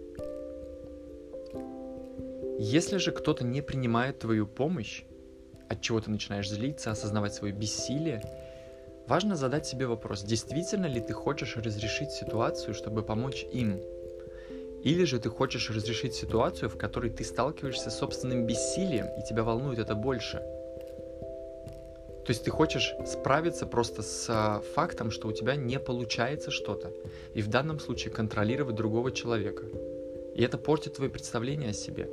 Если 2.59 2.97
же 2.97 3.11
кто-то 3.11 3.45
не 3.45 3.61
принимает 3.61 4.19
твою 4.19 4.47
помощь, 4.47 5.03
от 5.69 5.81
чего 5.81 5.99
ты 6.01 6.09
начинаешь 6.09 6.49
злиться, 6.49 6.91
осознавать 6.91 7.35
свое 7.35 7.53
бессилие, 7.53 8.23
важно 9.05 9.35
задать 9.35 9.67
себе 9.67 9.85
вопрос, 9.85 10.23
действительно 10.23 10.87
ли 10.87 10.99
ты 10.99 11.13
хочешь 11.13 11.55
разрешить 11.55 12.11
ситуацию, 12.11 12.73
чтобы 12.73 13.03
помочь 13.03 13.45
им? 13.51 13.79
Или 14.83 15.03
же 15.03 15.19
ты 15.19 15.29
хочешь 15.29 15.69
разрешить 15.69 16.15
ситуацию, 16.15 16.69
в 16.69 16.77
которой 16.77 17.11
ты 17.11 17.23
сталкиваешься 17.23 17.91
с 17.91 17.97
собственным 17.97 18.47
бессилием, 18.47 19.07
и 19.19 19.23
тебя 19.27 19.43
волнует 19.43 19.77
это 19.77 19.93
больше– 19.93 20.41
то 22.27 22.31
есть 22.31 22.43
ты 22.43 22.51
хочешь 22.51 22.93
справиться 23.05 23.65
просто 23.65 24.01
с 24.01 24.25
а, 24.29 24.61
фактом, 24.75 25.11
что 25.11 25.29
у 25.29 25.31
тебя 25.31 25.55
не 25.55 25.79
получается 25.79 26.51
что-то. 26.51 26.91
И 27.33 27.41
в 27.41 27.47
данном 27.47 27.79
случае 27.79 28.13
контролировать 28.13 28.75
другого 28.75 29.13
человека. 29.13 29.63
И 30.35 30.43
это 30.43 30.57
портит 30.57 30.95
твое 30.95 31.09
представление 31.09 31.69
о 31.69 31.73
себе. 31.73 32.09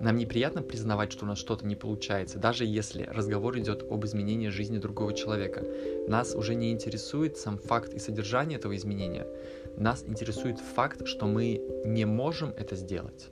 Нам 0.00 0.16
неприятно 0.16 0.60
признавать, 0.60 1.12
что 1.12 1.24
у 1.24 1.28
нас 1.28 1.38
что-то 1.38 1.64
не 1.64 1.76
получается, 1.76 2.40
даже 2.40 2.64
если 2.64 3.04
разговор 3.04 3.56
идет 3.60 3.84
об 3.88 4.04
изменении 4.04 4.48
жизни 4.48 4.78
другого 4.78 5.14
человека. 5.14 5.64
Нас 6.08 6.34
уже 6.34 6.56
не 6.56 6.72
интересует 6.72 7.36
сам 7.36 7.58
факт 7.58 7.94
и 7.94 8.00
содержание 8.00 8.58
этого 8.58 8.74
изменения. 8.74 9.28
Нас 9.76 10.02
интересует 10.04 10.58
факт, 10.58 11.06
что 11.06 11.26
мы 11.26 11.62
не 11.84 12.06
можем 12.06 12.52
это 12.56 12.74
сделать. 12.74 13.30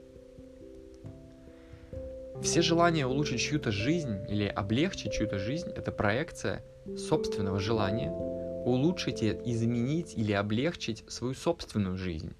Все 2.41 2.61
желания 2.61 3.05
улучшить 3.05 3.41
чью-то 3.41 3.71
жизнь 3.71 4.25
или 4.29 4.45
облегчить 4.45 5.11
чью-то 5.11 5.37
жизнь– 5.37 5.69
это 5.75 5.91
проекция 5.91 6.63
собственного 6.97 7.59
желания 7.59 8.11
улучшить, 8.11 9.21
изменить 9.21 10.13
или 10.15 10.31
облегчить 10.31 11.03
свою 11.09 11.33
собственную 11.33 11.97
жизнь, 11.97 12.33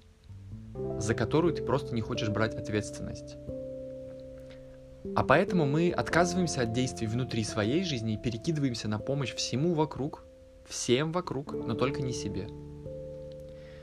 за 0.98 1.14
которую 1.14 1.52
ты 1.52 1.62
просто 1.62 1.94
не 1.94 2.00
хочешь 2.00 2.30
брать 2.30 2.54
ответственность. 2.54 3.36
А 5.14 5.22
поэтому 5.22 5.66
мы 5.66 5.90
отказываемся 5.90 6.62
от 6.62 6.72
действий 6.72 7.06
внутри 7.06 7.44
своей 7.44 7.84
жизни 7.84 8.14
и 8.14 8.22
перекидываемся 8.22 8.88
на 8.88 8.98
помощь 8.98 9.34
всему 9.34 9.74
вокруг, 9.74 10.24
всем 10.66 11.12
вокруг, 11.12 11.52
но 11.52 11.74
только 11.74 12.00
не 12.00 12.12
себе. 12.12 12.48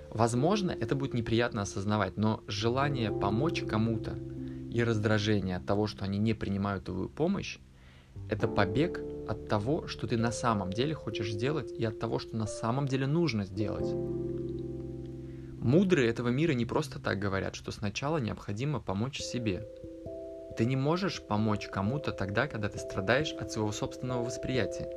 Возможно, 0.09 0.71
это 0.71 0.95
будет 0.95 1.13
неприятно 1.13 1.61
осознавать, 1.61 2.17
но 2.17 2.41
желание 2.47 3.11
помочь 3.11 3.61
кому-то– 3.61 4.15
и 4.71 4.83
раздражение 4.83 5.57
от 5.57 5.65
того, 5.65 5.87
что 5.87 6.05
они 6.05 6.17
не 6.17 6.33
принимают 6.33 6.85
твою 6.85 7.09
помощь, 7.09 7.59
это 8.29 8.47
побег 8.47 9.01
от 9.27 9.47
того, 9.47 9.87
что 9.87 10.07
ты 10.07 10.17
на 10.17 10.31
самом 10.31 10.73
деле 10.73 10.93
хочешь 10.93 11.31
сделать, 11.31 11.71
и 11.71 11.85
от 11.85 11.99
того, 11.99 12.19
что 12.19 12.35
на 12.35 12.47
самом 12.47 12.87
деле 12.87 13.07
нужно 13.07 13.45
сделать. 13.45 13.93
Мудрые 15.59 16.09
этого 16.09 16.29
мира 16.29 16.53
не 16.53 16.65
просто 16.65 16.99
так 16.99 17.19
говорят, 17.19 17.55
что 17.55 17.71
сначала 17.71 18.17
необходимо 18.17 18.79
помочь 18.79 19.19
себе. 19.21 19.67
Ты 20.57 20.65
не 20.65 20.75
можешь 20.75 21.21
помочь 21.21 21.67
кому-то 21.67 22.11
тогда, 22.11 22.47
когда 22.47 22.69
ты 22.69 22.79
страдаешь 22.79 23.33
от 23.33 23.51
своего 23.51 23.71
собственного 23.71 24.23
восприятия. 24.23 24.89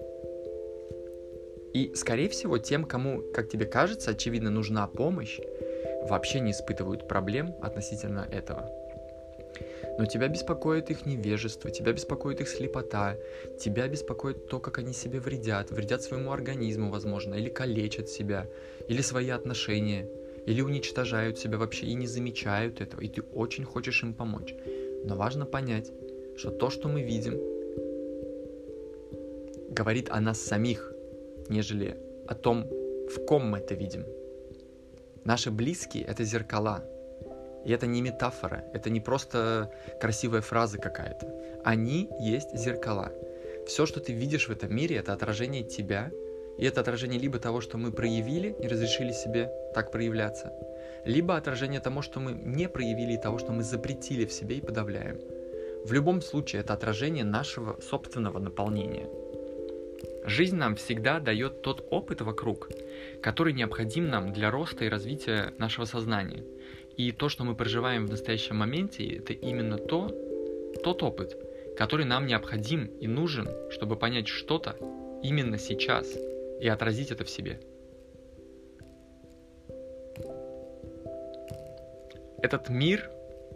И, 1.73 1.95
скорее 1.95 2.29
всего, 2.29 2.59
тем, 2.59 2.85
кому, 2.85 3.23
как 3.33 3.49
тебе 3.49 3.67
кажется, 3.67 4.11
очевидно, 4.11 4.51
нужна 4.51 4.87
помощь, 4.89 5.39
вообще 6.09 6.41
не 6.41 6.51
испытывают 6.51 7.07
проблем 7.07 7.55
относительно 7.63 8.27
этого 8.31 8.80
но 9.99 10.07
тебя 10.07 10.29
беспокоит 10.29 10.91
их 10.91 11.07
невежество, 11.07 11.71
тебя 11.71 11.93
беспокоит 11.93 12.41
их 12.41 12.49
слепота, 12.49 13.17
тебя 13.59 13.89
беспокоит 13.89 14.47
то, 14.47 14.59
как 14.61 14.79
они 14.79 14.93
себе 14.93 15.21
вредят, 15.21 15.71
вредят 15.71 16.03
своему 16.03 16.33
организму, 16.33 16.91
возможно, 16.91 17.35
или 17.35 17.49
калечат 17.49 18.09
себя, 18.09 18.49
или 18.89 19.03
свои 19.03 19.31
отношения, 19.31 20.09
или 20.47 20.63
уничтожают 20.63 21.39
себя 21.39 21.59
вообще 21.59 21.87
и 21.87 21.95
не 21.95 22.07
замечают 22.07 22.81
этого, 22.81 23.01
и 23.01 23.09
ты 23.09 23.23
очень 23.35 23.65
хочешь 23.65 24.03
им 24.03 24.15
помочь. 24.15 24.55
Но 25.05 25.17
важно 25.17 25.47
понять, 25.47 25.93
что 26.37 26.51
то, 26.51 26.71
что 26.71 26.89
мы 26.89 27.03
видим, 27.03 27.39
говорит 29.71 30.09
о 30.11 30.21
нас 30.21 30.41
самих, 30.41 30.93
нежели 31.49 31.97
о 32.27 32.35
том, 32.35 32.67
в 33.09 33.25
ком 33.27 33.51
мы 33.51 33.59
это 33.59 33.75
видим. 33.75 34.05
Наши 35.25 35.51
близкие— 35.51 36.05
это 36.09 36.25
зеркала. 36.25 36.85
И 37.65 37.73
это 37.73 37.87
не 37.87 38.01
метафора, 38.01 38.65
это 38.73 38.91
не 38.91 39.01
просто 39.01 39.71
красивая 40.01 40.41
фраза 40.41 40.79
какая-то. 40.79 41.61
Они 41.65 42.09
есть 42.21 42.57
зеркала. 42.57 43.13
Все, 43.67 43.87
что 43.87 44.01
ты 44.01 44.13
видишь 44.13 44.49
в 44.49 44.53
этом 44.53 44.75
мире, 44.75 44.97
это 44.97 45.13
отражение 45.13 45.63
тебя, 45.63 46.11
и 46.59 46.65
это 46.65 46.81
отражение 46.81 47.21
либо 47.21 47.39
того, 47.39 47.61
что 47.61 47.79
мы 47.79 47.93
проявили 47.93 48.55
и 48.61 48.67
разрешили 48.67 49.13
себе 49.13 49.51
так 49.75 49.93
проявляться, 49.93 50.53
либо 51.05 51.37
отражение 51.37 51.81
того, 51.81 52.03
что 52.03 52.21
мы 52.21 52.33
не 52.33 52.69
проявили, 52.69 53.15
и 53.15 53.21
того, 53.21 53.39
что 53.39 53.53
мы 53.53 53.63
запретили 53.63 54.25
в 54.25 54.33
себе 54.33 54.57
и 54.57 54.61
подавляем. 54.61 55.21
В 55.85 55.93
любом 55.93 56.21
случае, 56.21 56.61
это 56.61 56.75
отражение 56.75 57.25
нашего 57.25 57.81
собственного 57.81 58.39
наполнения– 58.39 59.09
Жизнь 60.25 60.57
нам 60.57 60.77
всегда 60.77 61.19
дает 61.19 61.63
тот 61.63 61.87
опыт 61.91 62.21
вокруг, 62.21 62.69
который 63.23 63.55
необходим 63.55 64.11
нам 64.11 64.33
для 64.33 64.51
роста 64.51 64.85
и 64.85 64.89
развития 64.89 65.55
нашего 65.57 65.87
сознания. 65.87 66.45
И 67.01 67.13
то, 67.13 67.31
что 67.31 67.45
мы 67.45 67.55
проживаем 67.55 68.07
в 68.07 68.11
настоящем 68.11 68.57
моменте, 68.57 69.07
это 69.07 69.33
именно 69.33 69.79
то, 69.79 70.09
тот 70.85 71.03
опыт, 71.03 71.35
который 71.75 72.05
нам 72.05 72.27
необходим 72.27 72.85
и 73.01 73.07
нужен, 73.07 73.49
чтобы 73.71 73.97
понять 73.97 74.29
что-то 74.29 74.77
именно 75.23 75.57
сейчас 75.57 76.07
и 76.61 76.69
отразить 76.69 77.11
это 77.11 77.25
в 77.25 77.31
себе. 77.31 77.59
Этот 82.43 82.69
мир 82.69 83.11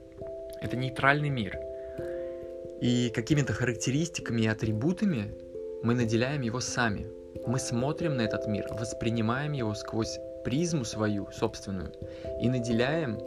—это 0.63 0.79
нейтральный 0.79 1.29
мир. 1.29 1.59
И 2.81 3.11
какими-то 3.15 3.53
характеристиками 3.53 4.41
и 4.41 4.47
атрибутами 4.47 5.35
мы 5.83 5.95
наделяем 5.95 6.41
его 6.41 6.61
сами. 6.61 7.09
Мы 7.47 7.59
смотрим 7.59 8.17
на 8.17 8.23
этот 8.23 8.47
мир, 8.47 8.69
воспринимаем 8.71 9.53
его 9.53 9.75
сквозь 9.75 10.19
призму 10.45 10.87
свою 10.87 11.31
собственную 11.31 11.93
и 12.41 12.49
наделяем 12.49 13.19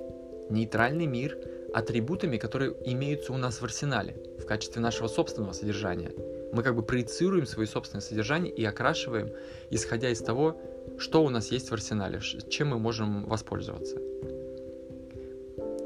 нейтральный 0.49 1.05
мир 1.05 1.37
атрибутами, 1.73 2.37
которые 2.37 2.73
имеются 2.85 3.33
у 3.33 3.37
нас 3.37 3.61
в 3.61 3.63
арсенале 3.63 4.15
в 4.39 4.45
качестве 4.45 4.81
нашего 4.81 5.07
собственного 5.07 5.53
содержания. 5.53 6.11
Мы 6.53 6.63
как 6.63 6.75
бы 6.75 6.83
проецируем 6.83 7.45
свое 7.45 7.67
собственное 7.67 8.01
содержание 8.01 8.51
и 8.51 8.63
окрашиваем, 8.63 9.31
исходя 9.69 10.09
из 10.09 10.19
того, 10.19 10.59
что 10.97 11.23
у 11.23 11.29
нас 11.29 11.51
есть 11.51 11.69
в 11.69 11.73
арсенале, 11.73 12.19
чем 12.49 12.69
мы 12.69 12.79
можем 12.79 13.25
воспользоваться. 13.25 13.97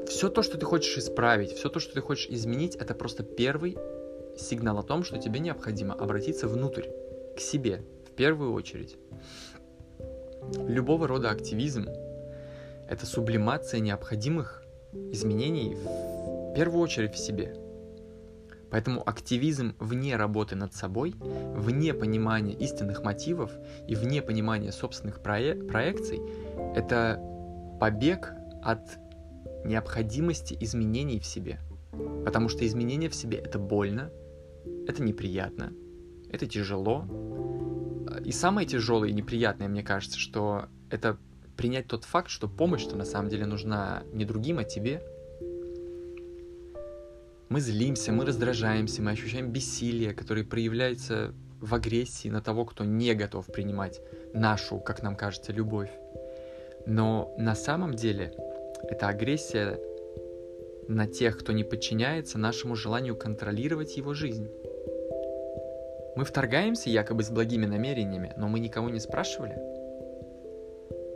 Все 0.06 0.28
то, 0.28 0.42
что 0.42 0.58
ты 0.58 0.66
хочешь 0.66 0.96
исправить, 0.98 1.52
все 1.52 1.68
то, 1.68 1.80
что 1.80 1.94
ты 1.94 2.00
хочешь 2.00 2.28
изменить, 2.28 2.76
это 2.76 2.94
просто 2.94 3.22
первый 3.22 3.76
сигнал 4.36 4.78
о 4.78 4.82
том, 4.82 5.04
что 5.04 5.18
тебе 5.18 5.40
необходимо 5.40 5.94
обратиться 5.94 6.48
внутрь, 6.48 6.86
к 7.36 7.40
себе, 7.40 7.82
в 8.06 8.14
первую 8.14 8.52
очередь. 8.52 8.96
Любого 10.68 11.08
рода 11.08 11.30
активизм— 11.30 11.86
это 12.88 13.06
сублимация 13.06 13.80
необходимых 13.80 14.62
изменений 15.10 15.74
в 15.74 16.54
первую 16.54 16.82
очередь 16.82 17.14
в 17.14 17.18
себе. 17.18 17.56
Поэтому 18.70 19.06
активизм 19.06 19.74
вне 19.78 20.16
работы 20.16 20.56
над 20.56 20.72
собой, 20.74 21.14
вне 21.20 21.92
понимания 21.92 22.54
истинных 22.54 23.02
мотивов 23.02 23.52
и 23.86 23.94
вне 23.94 24.22
понимания 24.22 24.72
собственных 24.72 25.20
проек- 25.20 25.66
проекций— 25.68 26.20
это 26.74 27.20
побег 27.78 28.32
от 28.62 28.80
необходимости 29.64 30.56
изменений 30.58 31.20
в 31.20 31.26
себе. 31.26 31.60
Потому 32.24 32.48
что 32.48 32.66
изменения 32.66 33.10
в 33.10 33.14
себе— 33.14 33.38
это 33.44 33.58
больно, 33.58 34.10
это 34.88 35.02
неприятно, 35.02 35.74
это 36.30 36.46
тяжело. 36.46 37.04
И 38.24 38.32
самое 38.32 38.66
тяжелое 38.66 39.10
и 39.10 39.12
неприятное, 39.12 39.68
мне 39.68 39.82
кажется, 39.82 40.18
что 40.18 40.66
это 40.90 41.18
принять 41.56 41.86
тот 41.86 42.04
факт, 42.04 42.30
что 42.30 42.48
помощь, 42.48 42.82
что 42.82 42.96
на 42.96 43.04
самом 43.04 43.28
деле 43.28 43.46
нужна 43.46 44.02
не 44.12 44.24
другим, 44.24 44.58
а 44.58 44.64
тебе. 44.64 45.02
Мы 47.48 47.60
злимся, 47.60 48.12
мы 48.12 48.24
раздражаемся, 48.24 49.02
мы 49.02 49.10
ощущаем 49.10 49.50
бессилие, 49.50 50.14
которое 50.14 50.44
проявляется 50.44 51.34
в 51.60 51.74
агрессии 51.74 52.28
на 52.28 52.40
того, 52.40 52.64
кто 52.64 52.84
не 52.84 53.14
готов 53.14 53.46
принимать 53.46 54.00
нашу, 54.32 54.78
как 54.78 55.02
нам 55.02 55.16
кажется, 55.16 55.52
любовь. 55.52 55.90
Но 56.86 57.34
на 57.38 57.54
самом 57.54 57.94
деле 57.94 58.34
эта 58.88 59.08
агрессия 59.08 59.78
на 60.88 61.06
тех, 61.06 61.38
кто 61.38 61.52
не 61.52 61.62
подчиняется 61.62 62.38
нашему 62.38 62.74
желанию 62.74 63.16
контролировать 63.16 63.96
его 63.96 64.14
жизнь. 64.14 64.50
Мы 66.16 66.24
вторгаемся 66.24 66.90
якобы 66.90 67.22
с 67.22 67.30
благими 67.30 67.66
намерениями, 67.66 68.32
но 68.36 68.48
мы 68.48 68.60
никого 68.60 68.90
не 68.90 69.00
спрашивали. 69.00 69.71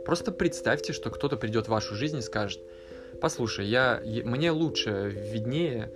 Просто 0.07 0.31
представьте, 0.31 0.93
что 0.93 1.09
кто-то 1.09 1.35
придет 1.35 1.65
в 1.65 1.69
вашу 1.69 1.93
жизнь 1.93 2.19
и 2.19 2.21
скажет, 2.21 2.61
послушай, 3.19 3.65
я, 3.65 4.01
мне 4.23 4.51
лучше, 4.51 5.09
виднее, 5.13 5.91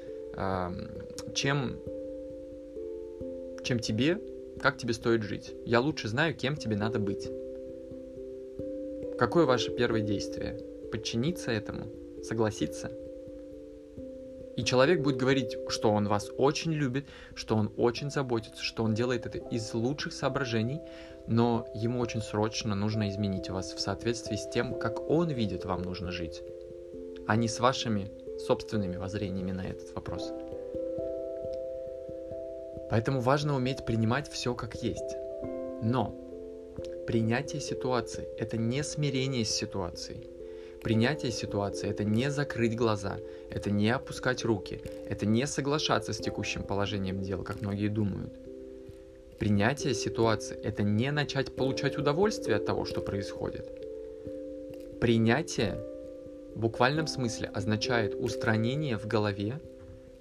чем, 1.34 1.80
чем 3.64 3.80
тебе, 3.80 4.20
как 4.60 4.78
тебе 4.78 4.94
стоит 4.94 5.24
жить. 5.24 5.56
Я 5.66 5.80
лучше 5.80 6.10
знаю, 6.10 6.36
кем 6.36 6.58
тебе 6.58 6.76
надо 6.76 7.00
быть. 7.00 7.30
Какое 9.18 9.46
ваше 9.46 9.72
первое 9.72 10.02
действие? 10.02 10.60
Подчиниться 10.92 11.52
этому? 11.52 11.86
Согласиться? 12.22 12.92
И 14.58 14.66
человек 14.66 15.00
будет 15.00 15.16
говорить, 15.16 15.56
что 15.70 15.90
он 15.90 16.10
вас 16.10 16.30
очень 16.38 16.74
любит, 16.74 17.06
что 17.34 17.56
он 17.56 17.72
очень 17.78 18.12
заботится, 18.12 18.62
что 18.62 18.84
он 18.84 18.94
делает 18.94 19.26
это 19.26 19.38
из 19.38 19.74
лучших 19.74 20.12
соображений, 20.12 20.82
но 21.28 21.68
ему 21.74 22.00
очень 22.00 22.22
срочно 22.22 22.76
нужно 22.76 23.10
изменить 23.10 23.50
вас 23.50 23.74
в 23.74 23.80
соответствии 23.80 24.36
с 24.36 24.50
тем, 24.50 24.78
как 24.80 25.10
он 25.10 25.30
видит, 25.30 25.66
вам 25.66 25.82
нужно 25.82 26.12
жить, 26.12 26.44
а 27.28 27.36
не 27.36 27.48
с 27.48 27.60
вашими 27.60 28.12
собственными 28.40 28.98
воззрениями 28.98 29.52
на 29.52 29.62
этот 29.62 29.94
вопрос. 29.96 30.32
Поэтому 32.90 33.22
важно 33.22 33.56
уметь 33.56 33.86
принимать 33.86 34.30
все 34.30 34.54
как 34.54 34.84
есть. 34.84 35.16
Но 35.82 36.14
принятие 37.08 37.62
ситуации– 37.62 38.28
это 38.38 38.58
не 38.58 38.84
смирение 38.84 39.46
с 39.46 39.50
ситуацией. 39.50 40.28
Принятие 40.84 41.32
ситуации– 41.32 41.90
это 41.92 42.04
не 42.04 42.30
закрыть 42.32 42.76
глаза, 42.76 43.18
это 43.50 43.72
не 43.72 43.90
опускать 43.90 44.44
руки, 44.44 44.82
это 45.08 45.26
не 45.26 45.48
соглашаться 45.48 46.12
с 46.12 46.18
текущим 46.18 46.64
положением 46.64 47.22
дел, 47.22 47.44
как 47.44 47.62
многие 47.62 47.88
думают. 47.88 48.34
Принятие 49.42 49.96
ситуации– 49.96 50.56
это 50.64 50.84
не 50.84 51.12
начать 51.12 51.56
получать 51.56 51.98
удовольствие 51.98 52.58
от 52.58 52.68
того, 52.68 52.86
что 52.86 53.02
происходит. 53.02 53.66
Принятие 55.00 55.84
в 56.54 56.60
буквальном 56.60 57.08
смысле 57.08 57.50
означает 57.52 58.14
устранение 58.14 59.00
в 59.00 59.08
голове 59.08 59.60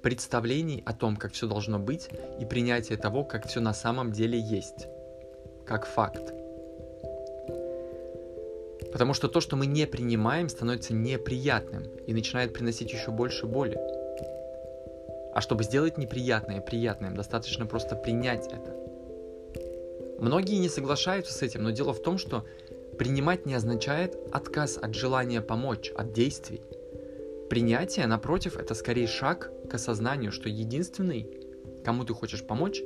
представлений 0.00 0.82
о 0.86 0.94
том, 0.94 1.16
как 1.16 1.34
все 1.34 1.46
должно 1.46 1.78
быть, 1.78 2.08
и 2.40 2.46
принятие 2.46 2.96
того, 2.96 3.22
как 3.22 3.46
все 3.46 3.60
на 3.60 3.74
самом 3.74 4.10
деле 4.10 4.40
есть, 4.40 4.86
как 5.66 5.84
факт. 5.84 6.32
Потому 8.90 9.12
что 9.12 9.28
то, 9.28 9.42
что 9.42 9.54
мы 9.54 9.66
не 9.66 9.86
принимаем, 9.86 10.48
становится 10.48 10.94
неприятным 10.94 11.82
и 12.06 12.14
начинает 12.14 12.54
приносить 12.54 12.90
еще 12.90 13.10
больше 13.10 13.44
боли. 13.44 13.78
А 15.34 15.42
чтобы 15.42 15.64
сделать 15.64 15.98
неприятное 15.98 16.62
приятным, 16.62 17.14
достаточно 17.14 17.66
просто 17.66 17.96
принять 17.96 18.46
это. 18.46 18.69
Многие 20.20 20.58
не 20.58 20.68
соглашаются 20.68 21.32
с 21.32 21.42
этим, 21.42 21.62
но 21.62 21.70
дело 21.70 21.92
в 21.92 22.02
том, 22.02 22.18
что 22.18 22.44
принимать 22.98 23.46
не 23.46 23.54
означает 23.54 24.16
отказ 24.30 24.76
от 24.76 24.94
желания 24.94 25.40
помочь, 25.40 25.90
от 25.96 26.12
действий. 26.12 26.60
Принятие, 27.48 28.06
напротив, 28.06 28.56
это 28.56 28.74
скорее 28.74 29.06
шаг 29.06 29.50
к 29.68 29.74
осознанию, 29.74 30.30
что 30.30 30.48
единственный, 30.48 31.28
кому 31.84 32.04
ты 32.04 32.14
хочешь 32.14 32.46
помочь, 32.46 32.82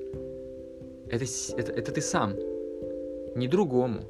это, 1.08 1.24
это, 1.56 1.72
это 1.72 1.92
ты 1.92 2.00
сам, 2.00 2.34
не 3.34 3.48
другому, 3.48 4.04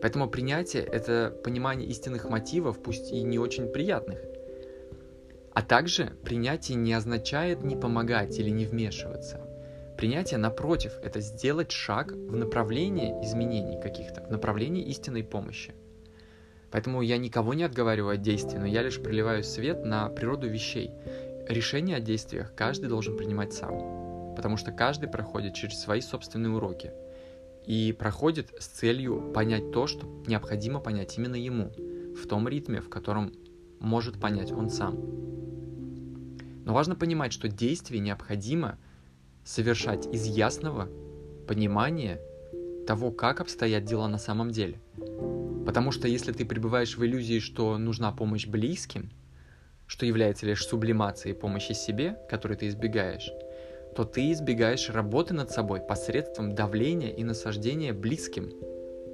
Поэтому 0.00 0.30
принятие— 0.30 0.82
это 0.92 1.34
понимание 1.44 1.88
истинных 1.88 2.28
мотивов, 2.28 2.82
пусть 2.82 3.12
и 3.12 3.22
не 3.22 3.38
очень 3.38 3.68
приятных. 3.68 4.18
А 5.52 5.62
также 5.62 6.12
принятие 6.24 6.76
не 6.76 6.94
означает 6.94 7.62
не 7.62 7.76
помогать 7.76 8.38
или 8.38 8.50
не 8.50 8.64
вмешиваться. 8.64 9.46
Принятие, 10.00 10.38
напротив, 10.38 10.94
это 11.02 11.20
сделать 11.20 11.70
шаг 11.70 12.12
в 12.12 12.34
направлении 12.34 13.22
изменений 13.22 13.78
каких-то, 13.82 14.22
в 14.22 14.30
направлении 14.30 14.82
истинной 14.84 15.22
помощи. 15.22 15.74
Поэтому 16.70 17.02
я 17.02 17.18
никого 17.18 17.52
не 17.52 17.64
отговариваю 17.64 18.14
от 18.14 18.22
действий, 18.22 18.58
но 18.58 18.64
я 18.64 18.80
лишь 18.80 18.98
проливаю 18.98 19.44
свет 19.44 19.84
на 19.84 20.08
природу 20.08 20.48
вещей. 20.48 20.90
Решение 21.46 21.96
о 21.96 22.00
действиях 22.00 22.54
каждый 22.54 22.88
должен 22.88 23.18
принимать 23.18 23.52
сам, 23.52 24.34
потому 24.36 24.56
что 24.56 24.72
каждый 24.72 25.10
проходит 25.10 25.52
через 25.52 25.78
свои 25.78 26.00
собственные 26.00 26.54
уроки— 26.54 26.92
и 27.66 27.92
проходит 27.92 28.54
с 28.58 28.68
целью 28.68 29.32
понять 29.34 29.70
то, 29.70 29.86
что 29.86 30.06
необходимо 30.26 30.80
понять 30.80 31.16
именно 31.18 31.36
ему, 31.36 31.72
в 32.16 32.26
том 32.26 32.48
ритме, 32.48 32.80
в 32.80 32.88
котором 32.88 33.32
может 33.78 34.18
понять 34.18 34.50
он 34.50 34.70
сам. 34.70 34.96
Но 36.64 36.72
важно 36.74 36.96
понимать, 36.96 37.32
что 37.32 37.48
действие 37.48 38.00
необходимо 38.00 38.78
совершать 39.50 40.06
из 40.06 40.26
ясного 40.26 40.88
понимание 41.48 42.20
того, 42.86 43.10
как 43.10 43.40
обстоят 43.40 43.84
дела 43.84 44.06
на 44.06 44.18
самом 44.18 44.52
деле. 44.52 44.80
Потому 45.66 45.90
что 45.90 46.06
если 46.06 46.32
ты 46.32 46.44
пребываешь 46.44 46.96
в 46.96 47.04
иллюзии, 47.04 47.40
что 47.40 47.76
нужна 47.76 48.12
помощь 48.12 48.46
близким, 48.46 49.10
что 49.86 50.06
является 50.06 50.46
лишь 50.46 50.64
сублимацией 50.64 51.34
помощи 51.34 51.72
себе, 51.72 52.16
которой 52.28 52.56
ты 52.56 52.68
избегаешь, 52.68 53.30
то 53.96 54.04
ты 54.04 54.30
избегаешь 54.30 54.88
работы 54.88 55.34
над 55.34 55.50
собой 55.50 55.80
посредством 55.80 56.54
давления 56.54 57.10
и 57.10 57.24
насаждения 57.24 57.92
близким 57.92 58.52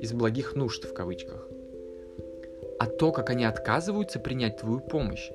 из 0.02 0.12
благих 0.12 0.54
нужд 0.54 0.84
в 0.84 0.92
кавычках. 0.92 1.48
А 2.78 2.86
то, 2.86 3.10
как 3.10 3.30
они 3.30 3.46
отказываются 3.46 4.18
принять 4.18 4.58
твою 4.58 4.80
помощь, 4.80 5.30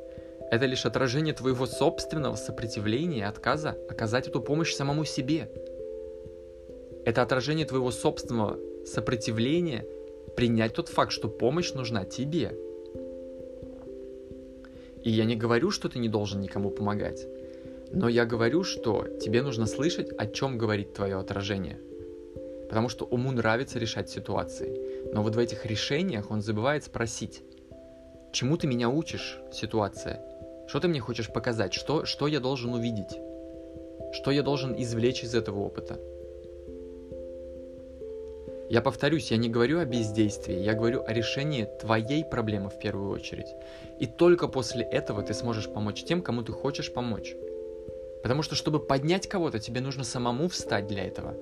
это 0.52 0.66
лишь 0.66 0.86
отражение 0.86 1.34
твоего 1.34 1.66
собственного 1.66 2.36
сопротивления 2.36 3.20
и 3.20 3.22
отказа 3.22 3.78
оказать 3.90 4.28
эту 4.28 4.42
помощь 4.42 4.74
самому 4.74 5.06
себе. 5.06 5.50
Это 7.06 7.22
отражение 7.22 7.66
твоего 7.66 7.90
собственного 7.90 8.60
сопротивления 8.86 9.88
принять 10.36 10.74
тот 10.74 10.90
факт, 10.90 11.14
что 11.14 11.30
помощь 11.30 11.72
нужна 11.72 12.04
тебе. 12.04 12.54
И 15.04 15.10
я 15.10 15.24
не 15.24 15.38
говорю, 15.38 15.72
что 15.72 15.88
ты 15.88 16.00
не 16.00 16.10
должен 16.10 16.42
никому 16.42 16.70
помогать. 16.70 17.26
Но 17.94 18.10
я 18.10 18.26
говорю, 18.26 18.64
что 18.64 19.08
тебе 19.22 19.44
нужно 19.44 19.66
слышать, 19.66 20.12
о 20.18 20.28
чем 20.28 20.58
говорит 20.58 20.94
твое 20.94 21.18
отражение. 21.18 21.80
Потому 22.68 22.90
что 22.90 23.06
уму 23.06 23.32
нравится 23.32 23.80
решать 23.80 24.10
ситуации. 24.10 25.14
Но 25.14 25.24
вот 25.24 25.36
в 25.36 25.40
этих 25.40 25.66
решениях 25.66 26.30
он 26.30 26.42
забывает 26.42 26.84
спросить, 26.84 27.42
чему 28.34 28.58
ты 28.58 28.68
меня 28.68 28.90
учишь, 28.90 29.40
ситуация? 29.54 30.31
Что 30.72 30.80
ты 30.80 30.88
мне 30.88 31.02
хочешь 31.02 31.28
показать? 31.28 31.74
Что, 31.74 32.06
что 32.06 32.28
я 32.28 32.40
должен 32.40 32.74
увидеть? 32.74 33.20
Что 34.14 34.32
я 34.32 34.42
должен 34.42 34.74
извлечь 34.82 35.22
из 35.22 35.36
этого 35.36 35.60
опыта? 35.60 36.00
Я 38.70 38.82
повторюсь, 38.82 39.32
я 39.32 39.38
не 39.38 39.50
говорю 39.50 39.80
о 39.80 39.86
бездействии, 39.86 40.56
я 40.56 40.74
говорю 40.74 41.04
о 41.06 41.12
решении 41.12 41.68
твоей 41.82 42.24
проблемы 42.24 42.70
в 42.70 42.80
первую 42.80 43.10
очередь. 43.12 43.48
И 44.00 44.08
только 44.08 44.48
после 44.48 44.84
этого 44.86 45.22
ты 45.24 45.34
сможешь 45.34 45.68
помочь 45.68 46.06
тем, 46.06 46.22
кому 46.22 46.42
ты 46.42 46.54
хочешь 46.54 46.94
помочь. 46.94 47.36
Потому 48.24 48.42
что, 48.42 48.56
чтобы 48.56 48.80
поднять 48.80 49.28
кого-то, 49.28 49.60
тебе 49.60 49.82
нужно 49.82 50.06
самому 50.06 50.48
встать 50.48 50.88
для 50.88 51.04
этого. 51.04 51.36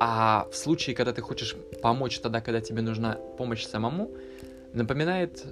А 0.00 0.48
в 0.50 0.56
случае, 0.56 0.96
когда 0.96 1.12
ты 1.12 1.20
хочешь 1.20 1.54
помочь 1.82 2.18
тогда, 2.20 2.40
когда 2.40 2.62
тебе 2.62 2.80
нужна 2.80 3.18
помощь 3.36 3.66
самому, 3.66 4.10
напоминает 4.72 5.44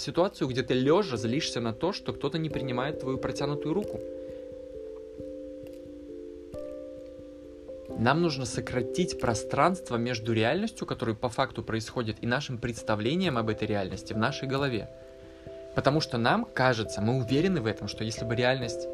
ситуацию, 0.00 0.48
где 0.48 0.62
ты 0.62 0.74
лежа 0.74 1.16
злишься 1.16 1.60
на 1.60 1.72
то, 1.72 1.92
что 1.92 2.12
кто-то 2.12 2.38
не 2.38 2.48
принимает 2.48 3.00
твою 3.00 3.18
протянутую 3.18 3.74
руку. 3.74 4.00
Нам 7.98 8.22
нужно 8.22 8.46
сократить 8.46 9.20
пространство 9.20 9.96
между 9.96 10.32
реальностью, 10.32 10.86
которая 10.86 11.14
по 11.14 11.28
факту 11.28 11.62
происходит, 11.62 12.16
и 12.22 12.26
нашим 12.26 12.56
представлением 12.56 13.36
об 13.36 13.50
этой 13.50 13.68
реальности 13.68 14.14
в 14.14 14.16
нашей 14.16 14.48
голове. 14.48 14.88
Потому 15.74 16.00
что 16.00 16.16
нам 16.16 16.46
кажется, 16.46 17.02
мы 17.02 17.18
уверены 17.18 17.60
в 17.60 17.66
этом, 17.66 17.88
что 17.88 18.02
если 18.02 18.24
бы 18.24 18.34
реальность 18.34 18.88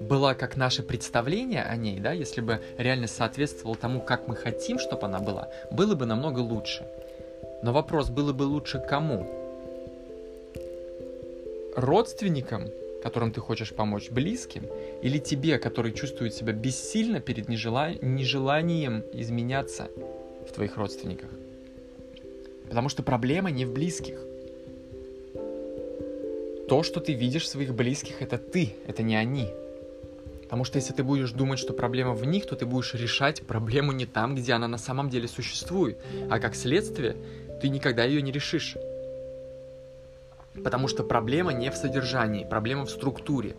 была 0.00 0.34
как 0.34 0.56
наше 0.56 0.82
представление 0.82 1.62
о 1.62 1.76
ней, 1.76 2.00
да, 2.00 2.12
если 2.12 2.40
бы 2.40 2.60
реальность 2.76 3.14
соответствовала 3.16 3.76
тому, 3.76 4.00
как 4.00 4.26
мы 4.26 4.34
хотим, 4.34 4.78
чтобы 4.78 5.06
она 5.06 5.20
была, 5.20 5.48
было 5.70 5.94
бы 5.94 6.06
намного 6.06 6.40
лучше. 6.40 6.86
Но 7.62 7.72
вопрос, 7.72 8.10
было 8.10 8.32
бы 8.32 8.42
лучше 8.42 8.80
кому? 8.80 9.45
Родственникам, 11.76 12.70
которым 13.02 13.32
ты 13.32 13.40
хочешь 13.40 13.74
помочь, 13.74 14.10
близким, 14.10 14.64
или 15.02 15.18
тебе, 15.18 15.58
который 15.58 15.92
чувствует 15.92 16.32
себя 16.32 16.54
бессильно 16.54 17.20
перед 17.20 17.50
нежела... 17.50 17.92
нежеланием 18.00 19.04
изменяться 19.12 19.90
в 20.48 20.52
твоих 20.52 20.78
родственниках? 20.78 21.28
Потому 22.66 22.88
что 22.88 23.02
проблема 23.02 23.50
не 23.50 23.66
в 23.66 23.74
близких. 23.74 24.18
То, 26.66 26.82
что 26.82 27.00
ты 27.00 27.12
видишь 27.12 27.44
в 27.44 27.48
своих 27.48 27.74
близких, 27.74 28.22
это 28.22 28.38
ты, 28.38 28.74
это 28.86 29.02
не 29.02 29.14
они. 29.14 29.50
Потому 30.44 30.64
что 30.64 30.78
если 30.78 30.94
ты 30.94 31.04
будешь 31.04 31.32
думать, 31.32 31.58
что 31.58 31.74
проблема 31.74 32.14
в 32.14 32.24
них, 32.24 32.46
то 32.46 32.56
ты 32.56 32.64
будешь 32.64 32.94
решать 32.94 33.42
проблему 33.42 33.92
не 33.92 34.06
там, 34.06 34.34
где 34.34 34.54
она 34.54 34.66
на 34.66 34.78
самом 34.78 35.10
деле 35.10 35.28
существует. 35.28 35.98
А 36.30 36.38
как 36.38 36.54
следствие, 36.54 37.16
ты 37.60 37.68
никогда 37.68 38.04
ее 38.04 38.22
не 38.22 38.32
решишь. 38.32 38.76
Потому 40.62 40.88
что 40.88 41.02
проблема 41.02 41.52
не 41.52 41.70
в 41.70 41.76
содержании, 41.76 42.46
проблема 42.48 42.86
в 42.86 42.90
структуре. 42.90 43.56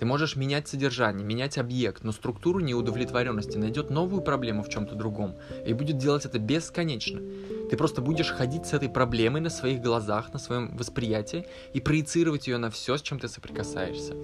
Ты 0.00 0.06
можешь 0.06 0.34
менять 0.34 0.66
содержание, 0.66 1.26
менять 1.26 1.58
объект, 1.58 2.04
но 2.04 2.12
структуру 2.12 2.60
неудовлетворенности 2.60 3.58
найдет 3.58 3.90
новую 3.90 4.22
проблему 4.22 4.62
в 4.62 4.70
чем-то 4.70 4.94
другом 4.94 5.36
и 5.66 5.74
будет 5.74 5.98
делать 5.98 6.24
это 6.24 6.38
бесконечно. 6.38 7.20
Ты 7.68 7.76
просто 7.76 8.00
будешь 8.00 8.30
ходить 8.30 8.64
с 8.64 8.72
этой 8.72 8.88
проблемой 8.88 9.42
на 9.42 9.50
своих 9.50 9.82
глазах, 9.82 10.32
на 10.32 10.38
своем 10.38 10.74
восприятии 10.74 11.46
и 11.74 11.80
проецировать 11.80 12.46
ее 12.46 12.56
на 12.56 12.70
все, 12.70 12.96
с 12.96 13.02
чем 13.02 13.18
ты 13.18 13.28
соприкасаешься. 13.28 14.14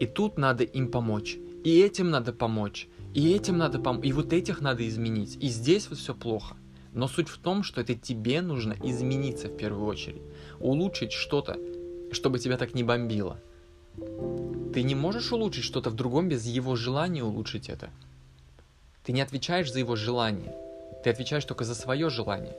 И 0.00 0.06
тут 0.06 0.38
надо 0.38 0.64
им 0.64 0.90
помочь. 0.90 1.36
И 1.62 1.80
этим 1.80 2.10
надо 2.10 2.32
помочь. 2.32 2.88
И 3.12 3.32
этим 3.32 3.58
надо 3.58 3.78
помочь. 3.78 4.06
И 4.06 4.12
вот 4.12 4.32
этих 4.32 4.62
надо 4.62 4.88
изменить. 4.88 5.36
И 5.38 5.48
здесь 5.48 5.88
вот 5.90 5.98
все 5.98 6.14
плохо. 6.14 6.56
Но 6.96 7.08
суть 7.08 7.28
в 7.28 7.36
том, 7.36 7.62
что 7.62 7.82
это 7.82 7.94
тебе 7.94 8.40
нужно 8.40 8.74
измениться 8.82 9.48
в 9.48 9.56
первую 9.58 9.86
очередь. 9.86 10.22
Улучшить 10.58 11.12
что-то, 11.12 11.58
чтобы 12.10 12.38
тебя 12.38 12.56
так 12.56 12.72
не 12.72 12.82
бомбило. 12.84 13.38
Ты 14.72 14.82
не 14.82 14.94
можешь 14.94 15.30
улучшить 15.30 15.64
что-то 15.64 15.90
в 15.90 15.94
другом 15.94 16.30
без 16.30 16.46
его 16.46 16.74
желания 16.74 17.22
улучшить 17.22 17.68
это. 17.68 17.90
Ты 19.04 19.12
не 19.12 19.20
отвечаешь 19.20 19.70
за 19.70 19.80
его 19.80 19.94
желание. 19.94 20.56
Ты 21.04 21.10
отвечаешь 21.10 21.44
только 21.44 21.64
за 21.64 21.74
свое 21.74 22.08
желание. 22.08 22.56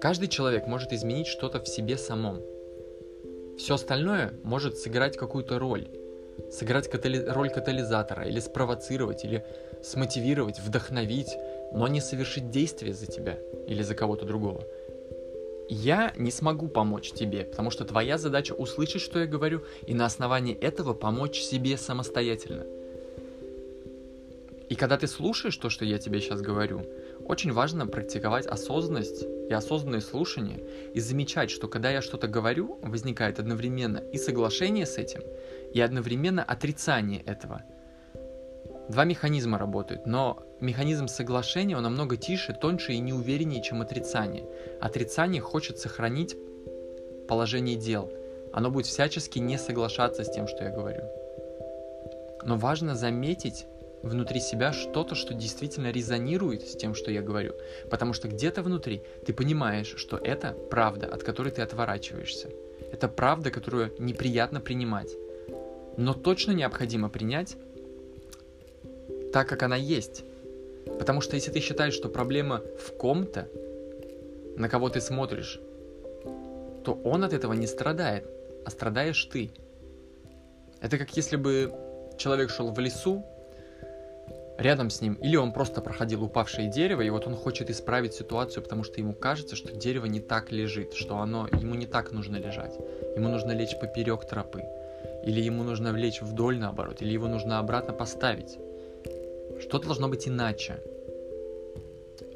Каждый 0.00 0.28
человек 0.28 0.68
может 0.68 0.92
изменить 0.92 1.26
что-то 1.26 1.58
в 1.60 1.66
себе 1.66 1.98
самом. 1.98 2.40
Все 3.58 3.74
остальное 3.74 4.32
может 4.44 4.78
сыграть 4.78 5.16
какую-то 5.16 5.58
роль. 5.58 5.88
Сыграть 6.52 6.88
катали... 6.88 7.18
роль 7.18 7.50
катализатора, 7.50 8.28
или 8.28 8.38
спровоцировать, 8.38 9.24
или 9.24 9.44
смотивировать, 9.82 10.60
вдохновить, 10.60 11.36
но 11.74 11.88
не 11.88 12.00
совершить 12.00 12.50
действие 12.50 12.94
за 12.94 13.06
тебя 13.06 13.38
или 13.66 13.82
за 13.82 13.94
кого-то 13.94 14.24
другого. 14.24 14.64
Я 15.68 16.12
не 16.16 16.30
смогу 16.30 16.68
помочь 16.68 17.12
тебе, 17.12 17.44
потому 17.44 17.70
что 17.70 17.84
твоя 17.84 18.18
задача 18.18 18.52
услышать, 18.52 19.00
что 19.00 19.20
я 19.20 19.26
говорю, 19.26 19.62
и 19.86 19.94
на 19.94 20.04
основании 20.04 20.54
этого 20.54 20.92
помочь 20.92 21.38
себе 21.38 21.76
самостоятельно. 21.76 22.66
И 24.68 24.74
когда 24.74 24.96
ты 24.96 25.06
слушаешь 25.06 25.56
то, 25.56 25.68
что 25.68 25.84
я 25.84 25.98
тебе 25.98 26.20
сейчас 26.20 26.40
говорю, 26.40 26.86
очень 27.26 27.52
важно 27.52 27.86
практиковать 27.86 28.46
осознанность 28.46 29.22
и 29.22 29.52
осознанное 29.52 30.00
слушание 30.00 30.64
и 30.94 31.00
замечать, 31.00 31.50
что 31.50 31.68
когда 31.68 31.90
я 31.90 32.00
что-то 32.00 32.26
говорю, 32.26 32.78
возникает 32.82 33.38
одновременно 33.38 33.98
и 33.98 34.18
соглашение 34.18 34.86
с 34.86 34.96
этим, 34.96 35.20
и 35.74 35.80
одновременно 35.80 36.42
отрицание 36.42 37.22
этого. 37.22 37.62
Два 38.88 39.04
механизма 39.04 39.58
работают, 39.58 40.06
но 40.06 40.42
механизм 40.62 41.08
соглашения, 41.08 41.76
он 41.76 41.82
намного 41.82 42.16
тише, 42.16 42.54
тоньше 42.54 42.92
и 42.92 42.98
неувереннее, 42.98 43.62
чем 43.62 43.82
отрицание. 43.82 44.44
Отрицание 44.80 45.40
хочет 45.42 45.78
сохранить 45.78 46.36
положение 47.28 47.76
дел. 47.76 48.12
Оно 48.52 48.70
будет 48.70 48.86
всячески 48.86 49.38
не 49.38 49.58
соглашаться 49.58 50.24
с 50.24 50.30
тем, 50.30 50.46
что 50.46 50.64
я 50.64 50.70
говорю. 50.70 51.02
Но 52.44 52.56
важно 52.56 52.94
заметить, 52.94 53.66
внутри 54.02 54.40
себя 54.40 54.72
что-то, 54.72 55.14
что 55.14 55.32
действительно 55.32 55.90
резонирует 55.90 56.62
с 56.62 56.76
тем, 56.76 56.94
что 56.94 57.10
я 57.10 57.22
говорю. 57.22 57.54
Потому 57.90 58.12
что 58.12 58.28
где-то 58.28 58.62
внутри 58.62 59.02
ты 59.24 59.32
понимаешь, 59.32 59.94
что 59.96 60.16
это 60.16 60.56
правда, 60.70 61.06
от 61.06 61.22
которой 61.22 61.50
ты 61.50 61.62
отворачиваешься. 61.62 62.50
Это 62.92 63.08
правда, 63.08 63.50
которую 63.50 63.92
неприятно 63.98 64.60
принимать. 64.60 65.16
Но 65.96 66.14
точно 66.14 66.52
необходимо 66.52 67.08
принять 67.08 67.56
так, 69.32 69.48
как 69.48 69.62
она 69.62 69.76
есть. 69.76 70.24
Потому 70.98 71.20
что 71.20 71.36
если 71.36 71.50
ты 71.50 71.60
считаешь, 71.60 71.94
что 71.94 72.08
проблема 72.08 72.62
в 72.78 72.96
ком-то, 72.96 73.48
на 74.56 74.68
кого 74.68 74.88
ты 74.88 75.00
смотришь, 75.00 75.60
то 76.84 77.00
он 77.04 77.24
от 77.24 77.32
этого 77.32 77.52
не 77.52 77.66
страдает, 77.66 78.26
а 78.64 78.70
страдаешь 78.70 79.24
ты. 79.24 79.52
Это 80.80 80.98
как 80.98 81.16
если 81.16 81.36
бы 81.36 81.72
человек 82.18 82.50
шел 82.50 82.72
в 82.72 82.78
лесу, 82.78 83.24
рядом 84.58 84.90
с 84.90 85.00
ним, 85.00 85.14
или 85.14 85.36
он 85.36 85.52
просто 85.52 85.80
проходил 85.80 86.22
упавшее 86.24 86.68
дерево, 86.68 87.02
и 87.02 87.10
вот 87.10 87.26
он 87.26 87.34
хочет 87.34 87.70
исправить 87.70 88.14
ситуацию, 88.14 88.62
потому 88.62 88.84
что 88.84 89.00
ему 89.00 89.12
кажется, 89.12 89.56
что 89.56 89.72
дерево 89.72 90.06
не 90.06 90.20
так 90.20 90.52
лежит, 90.52 90.94
что 90.94 91.18
оно 91.18 91.48
ему 91.48 91.74
не 91.74 91.86
так 91.86 92.12
нужно 92.12 92.36
лежать. 92.36 92.76
Ему 93.16 93.28
нужно 93.28 93.52
лечь 93.52 93.78
поперек 93.78 94.24
тропы, 94.24 94.62
или 95.24 95.40
ему 95.40 95.62
нужно 95.64 95.88
лечь 95.92 96.22
вдоль 96.22 96.58
наоборот, 96.58 97.02
или 97.02 97.12
его 97.12 97.28
нужно 97.28 97.58
обратно 97.58 97.92
поставить. 97.92 98.58
Что 99.62 99.78
должно 99.78 100.08
быть 100.08 100.26
иначе? 100.26 100.82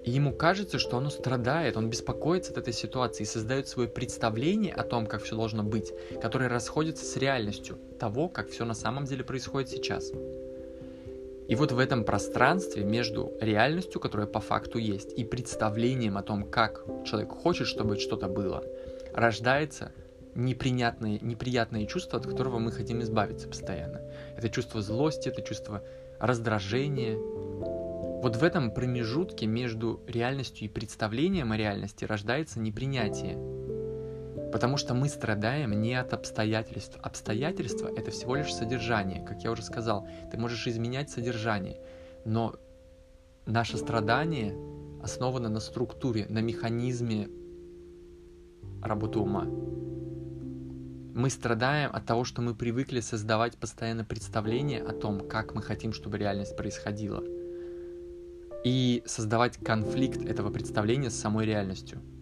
И 0.05 0.13
ему 0.13 0.33
кажется, 0.33 0.79
что 0.79 0.99
оно 0.99 1.11
страдает, 1.11 1.77
он 1.77 1.91
беспокоится 1.91 2.53
от 2.53 2.59
этой 2.59 2.73
ситуации 2.73 3.25
и 3.25 3.27
создает 3.27 3.67
свое 3.67 3.89
представление 3.89 4.73
о 4.73 4.85
том, 4.85 5.07
как 5.07 5.25
все 5.25 5.35
должно 5.35 5.65
быть, 5.65 5.93
которое 6.23 6.49
расходится 6.49 7.05
с 7.05 7.17
реальностью 7.17 7.79
того, 7.99 8.29
как 8.29 8.49
все 8.49 8.65
на 8.65 8.75
самом 8.75 9.05
деле 9.05 9.25
происходит 9.25 9.71
сейчас. 9.71 10.13
И 11.49 11.55
вот 11.57 11.73
в 11.73 11.79
этом 11.81 12.05
пространстве 12.05 12.85
между 12.85 13.33
реальностью, 13.41 14.01
которая 14.01 14.29
по 14.29 14.41
факту 14.41 14.79
есть, 14.79 15.13
и 15.13 15.25
представлением 15.25 16.17
о 16.17 16.23
том, 16.23 16.49
как 16.49 16.85
человек 17.05 17.31
хочет, 17.31 17.67
чтобы 17.67 17.99
что-то 17.99 18.29
было, 18.29 18.63
рождается 19.13 19.93
неприятное, 20.37 21.19
неприятное 21.21 21.87
чувство, 21.87 22.21
от 22.21 22.27
которого 22.27 22.59
мы 22.59 22.71
хотим 22.71 23.01
избавиться 23.03 23.49
постоянно. 23.49 24.01
Это 24.37 24.49
чувство 24.49 24.81
злости, 24.83 25.29
это 25.29 25.43
чувство 25.43 25.83
раздражения. 26.19 27.17
Вот 28.23 28.37
в 28.37 28.43
этом 28.43 28.71
промежутке 28.71 29.47
между 29.47 30.01
реальностью 30.07 30.67
и 30.67 30.71
представлением 30.71 31.53
о 31.53 31.57
реальности 31.57 32.05
рождается 32.05 32.61
непринятие. 32.61 33.39
Потому 34.53 34.77
что 34.77 34.95
мы 34.95 35.09
страдаем 35.09 35.81
не 35.81 35.95
от 35.95 36.13
обстоятельств. 36.13 36.99
Обстоятельства— 37.03 37.91
это 37.97 38.11
всего 38.11 38.37
лишь 38.37 38.55
содержание. 38.55 39.25
Как 39.25 39.43
я 39.43 39.51
уже 39.51 39.63
сказал, 39.63 40.09
ты 40.31 40.39
можешь 40.39 40.67
изменять 40.67 41.11
содержание. 41.11 41.81
Но 42.25 42.55
наше 43.45 43.77
страдание 43.77 44.57
основано 45.03 45.49
на 45.49 45.61
структуре, 45.61 46.27
на 46.29 46.39
механизме 46.39 47.29
работы 48.83 49.19
ума. 49.19 49.47
Мы 51.17 51.31
страдаем 51.31 51.91
от 51.93 52.07
того, 52.07 52.25
что 52.25 52.43
мы 52.43 52.55
привыкли 52.55 53.01
создавать 53.01 53.57
постоянно 53.57 54.05
представление 54.05 54.83
о 54.83 54.93
том, 54.93 55.27
как 55.27 55.55
мы 55.55 55.63
хотим, 55.63 55.93
чтобы 55.93 56.19
реальность 56.19 56.57
происходила. 56.57 57.25
И 58.65 59.03
создавать 59.07 59.57
конфликт 59.57 60.23
этого 60.25 60.51
представления 60.51 61.11
с 61.11 61.19
самой 61.19 61.47
реальностью— 61.47 62.01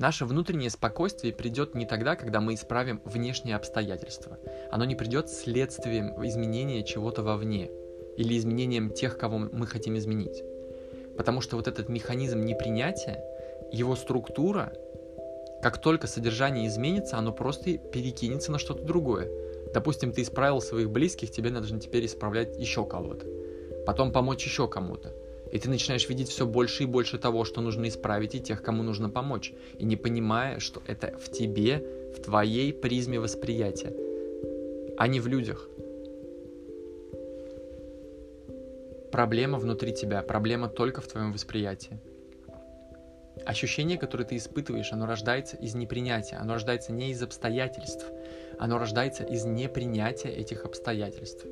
Наше 0.00 0.24
внутреннее 0.24 0.70
спокойствие 0.70 1.30
придет 1.30 1.74
не 1.74 1.84
тогда, 1.84 2.16
когда 2.16 2.40
мы 2.40 2.54
исправим 2.54 3.02
внешние 3.04 3.54
обстоятельства. 3.54 4.38
Оно 4.72 4.86
не 4.86 4.94
придет 4.94 5.28
следствием 5.28 6.14
изменения 6.26 6.82
чего-то 6.82 7.22
вовне 7.22 7.70
или 8.16 8.38
изменением 8.38 8.94
тех, 8.94 9.18
кого 9.18 9.36
мы 9.36 9.66
хотим 9.66 9.98
изменить. 9.98 10.42
Потому 11.18 11.42
что 11.42 11.56
вот 11.56 11.68
этот 11.68 11.90
механизм 11.90 12.40
непринятия, 12.40 13.22
его 13.72 13.94
структура, 13.94 14.72
как 15.62 15.78
только 15.78 16.06
содержание 16.06 16.66
изменится, 16.66 17.18
оно 17.18 17.32
просто 17.32 17.76
перекинется 17.76 18.50
на 18.50 18.58
что-то 18.58 18.82
другое. 18.82 19.28
Допустим, 19.74 20.12
ты 20.12 20.22
исправил 20.22 20.60
своих 20.60 20.90
близких, 20.90 21.30
тебе 21.30 21.50
нужно 21.50 21.78
теперь 21.78 22.06
исправлять 22.06 22.58
еще 22.58 22.86
кого-то. 22.86 23.26
Потом 23.86 24.12
помочь 24.12 24.44
еще 24.44 24.68
кому-то. 24.68 25.14
И 25.52 25.58
ты 25.58 25.68
начинаешь 25.68 26.08
видеть 26.08 26.28
все 26.28 26.46
больше 26.46 26.84
и 26.84 26.86
больше 26.86 27.18
того, 27.18 27.44
что 27.44 27.60
нужно 27.60 27.88
исправить, 27.88 28.34
и 28.34 28.40
тех, 28.40 28.62
кому 28.62 28.82
нужно 28.82 29.10
помочь. 29.10 29.52
И 29.78 29.84
не 29.84 29.96
понимая, 29.96 30.60
что 30.60 30.82
это 30.86 31.16
в 31.18 31.30
тебе, 31.30 31.84
в 32.16 32.22
твоей 32.22 32.72
призме 32.72 33.18
восприятия, 33.18 33.92
а 34.96 35.08
не 35.08 35.20
в 35.20 35.26
людях. 35.26 35.68
Проблема 39.10 39.58
внутри 39.58 39.92
тебя, 39.92 40.22
проблема 40.22 40.68
только 40.68 41.00
в 41.00 41.08
твоем 41.08 41.32
восприятии. 41.32 41.98
Ощущение, 43.46 43.98
которое 43.98 44.24
ты 44.24 44.36
испытываешь, 44.36 44.92
оно 44.92 45.06
рождается 45.06 45.56
из 45.56 45.74
непринятия, 45.74 46.36
оно 46.36 46.54
рождается 46.54 46.92
не 46.92 47.10
из 47.10 47.22
обстоятельств, 47.22 48.06
оно 48.58 48.78
рождается 48.78 49.24
из 49.24 49.44
непринятия 49.44 50.30
этих 50.30 50.64
обстоятельств. 50.64 51.46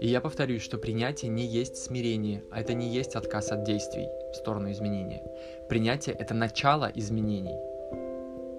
И 0.00 0.08
я 0.08 0.20
повторюсь, 0.20 0.62
что 0.62 0.78
принятие 0.78 1.30
не 1.30 1.46
есть 1.46 1.76
смирение, 1.76 2.44
а 2.50 2.60
это 2.60 2.74
не 2.74 2.88
есть 2.88 3.16
отказ 3.16 3.50
от 3.50 3.64
действий 3.64 4.08
в 4.32 4.36
сторону 4.36 4.70
изменения. 4.70 5.22
Принятие— 5.68 6.14
это 6.18 6.34
начало 6.34 6.90
изменений. 6.94 7.56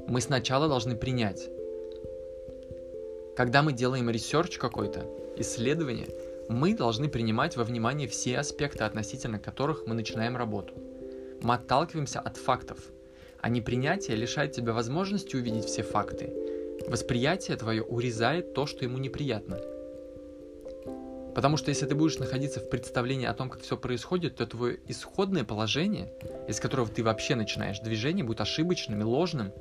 Мы 0.08 0.22
сначала 0.22 0.68
должны 0.68 0.96
принять. 0.96 1.50
Когда 3.36 3.62
мы 3.62 3.74
делаем 3.74 4.10
research 4.10 4.58
какой-то, 4.58 5.06
исследование, 5.38 6.08
мы 6.50 6.74
должны 6.74 7.08
принимать 7.08 7.56
во 7.56 7.63
внимание 7.63 8.08
все 8.08 8.39
аспекты, 8.39 8.84
относительно 8.84 9.39
которых 9.39 9.86
мы 9.86 9.94
начинаем 9.94 10.36
работу. 10.36 10.74
Мы 11.41 11.56
отталкиваемся 11.56 12.19
от 12.19 12.38
фактов, 12.38 12.78
а 13.41 13.49
непринятие 13.49 14.17
лишает 14.17 14.52
тебя 14.52 14.73
возможности 14.73 15.36
увидеть 15.36 15.65
все 15.65 15.84
факты. 15.84 16.34
Восприятие 16.88 17.58
твое 17.58 17.84
урезает 17.84 18.54
то, 18.54 18.65
что 18.65 18.84
ему 18.84 18.97
неприятно— 18.97 19.60
Потому 21.39 21.58
что 21.58 21.69
если 21.69 21.86
ты 21.86 21.95
будешь 21.95 22.17
находиться 22.17 22.60
в 22.60 22.69
представлении 22.69 23.25
о 23.25 23.34
том, 23.34 23.49
как 23.49 23.62
все 23.62 23.78
происходит, 23.78 24.36
то 24.36 24.45
твое 24.45 24.80
исходное 24.88 25.43
положение, 25.43 26.12
из 26.47 26.60
которого 26.60 26.89
ты 26.89 27.04
вообще 27.04 27.36
начинаешь 27.36 27.80
движение, 27.80 28.25
будет 28.25 28.41
ошибочным 28.41 28.99
и 29.02 29.04
ложным, 29.04 29.54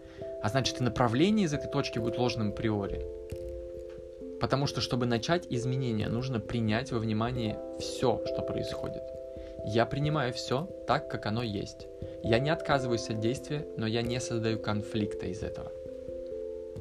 а 0.42 0.48
значит 0.48 0.80
и 0.80 0.84
направление 0.84 1.46
из 1.46 1.54
этой 1.54 1.70
точки 1.70 1.98
будет 2.00 2.18
ложным 2.18 2.50
априори. 2.50 3.06
Потому 4.40 4.66
что, 4.66 4.80
чтобы 4.80 5.06
начать 5.06 5.46
изменения, 5.50 6.08
нужно 6.08 6.40
принять 6.40 6.90
во 6.90 6.98
внимание 6.98 7.58
все, 7.78 8.22
что 8.26 8.42
происходит. 8.42 9.02
Я 9.70 9.86
принимаю 9.86 10.32
все 10.32 10.68
так, 10.86 11.10
как 11.10 11.26
оно 11.26 11.42
есть. 11.42 11.86
Я 12.22 12.38
не 12.38 12.50
отказываюсь 12.50 13.10
от 13.10 13.20
действия, 13.20 13.66
но 13.76 13.86
я 13.86 14.02
не 14.02 14.20
создаю 14.20 14.58
конфликта 14.58 15.26
из 15.26 15.42
этого. 15.42 15.72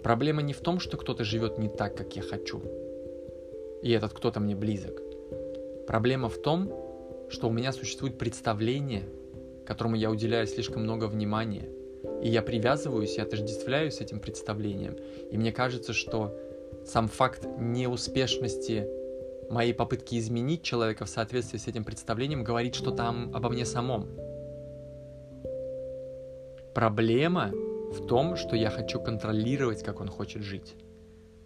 Проблема 0.04 0.42
не 0.42 0.54
в 0.54 0.62
том, 0.62 0.80
что 0.80 0.98
кто-то 0.98 1.24
живет 1.24 1.58
не 1.58 1.70
так, 1.70 1.96
как 1.96 2.16
я 2.16 2.22
хочу 2.22 2.62
и 3.82 3.92
этот 3.92 4.14
кто-то 4.14 4.40
мне 4.40 4.56
близок. 4.56 5.02
Проблема 5.88 6.30
в 6.30 6.38
том, 6.38 6.74
что 7.30 7.48
у 7.48 7.52
меня 7.52 7.72
существует 7.72 8.18
представление, 8.18 9.04
которому 9.66 9.96
я 9.96 10.10
уделяю 10.10 10.48
слишком 10.48 10.84
много 10.84 11.06
внимания, 11.06 11.70
и 12.22 12.30
я 12.30 12.42
привязываюсь 12.42 13.18
и 13.18 13.22
отождествляюсь 13.22 13.96
с 13.96 14.02
этим 14.02 14.20
представлением. 14.20 14.98
И 15.32 15.38
мне 15.38 15.52
кажется, 15.52 15.94
что 15.94 16.38
сам 16.86 17.08
факт 17.08 17.46
неуспешности 17.60 18.88
моей 19.50 19.74
попытки 19.74 20.18
изменить 20.18 20.64
человека 20.64 21.06
в 21.06 21.10
соответствии 21.10 21.58
с 21.58 21.68
этим 21.68 21.84
представлением 21.84 22.44
говорит 22.44 22.76
что-то 22.76 23.08
обо 23.08 23.50
мне 23.50 23.66
самом. 23.66 24.08
Проблема 26.74 27.52
в 27.92 28.06
том, 28.06 28.36
что 28.36 28.56
я 28.56 28.70
хочу 28.70 29.00
контролировать, 29.00 29.84
как 29.84 30.00
он 30.00 30.10
хочет 30.10 30.44
жить. 30.44 30.76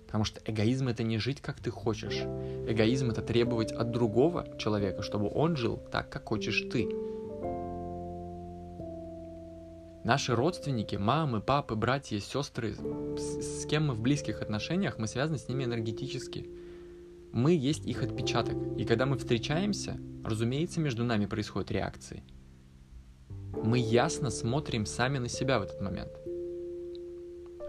Потому 0.06 0.26
что 0.26 0.42
эгоизм 0.46 0.90
это 0.90 1.04
не 1.04 1.20
жить, 1.20 1.40
как 1.40 1.62
ты 1.62 1.72
хочешь. 1.72 2.24
Эгоизм 2.68 3.12
это 3.12 3.22
требовать 3.22 3.72
от 3.72 3.92
другого 3.92 4.46
человека, 4.58 5.04
чтобы 5.04 5.32
он 5.34 5.56
жил 5.56 5.78
так, 5.90 6.10
как 6.10 6.28
хочешь 6.28 6.66
ты. 6.70 6.90
Наши 10.04 10.36
родственники, 10.36 10.96
мамы, 10.96 11.42
папы, 11.42 11.76
братья, 11.76 12.20
сестры, 12.20 12.76
с, 13.18 13.62
с 13.62 13.66
кем 13.68 13.88
мы 13.88 13.94
в 13.94 14.02
близких 14.02 14.42
отношениях, 14.42 14.98
мы 14.98 15.08
связаны 15.08 15.38
с 15.38 15.48
ними 15.48 15.64
энергетически. 15.64 16.50
Мы 17.34 17.54
есть 17.54 17.86
их 17.86 18.04
отпечаток. 18.04 18.56
И 18.78 18.86
когда 18.86 19.06
мы 19.06 19.18
встречаемся, 19.18 19.98
разумеется, 20.24 20.80
между 20.80 21.04
нами 21.04 21.26
происходят 21.26 21.72
реакции. 21.72 22.24
Мы 23.64 23.80
ясно 23.80 24.30
смотрим 24.30 24.86
сами 24.86 25.18
на 25.18 25.30
себя 25.30 25.60
в 25.60 25.64
этот 25.64 25.82
момент. 25.82 26.12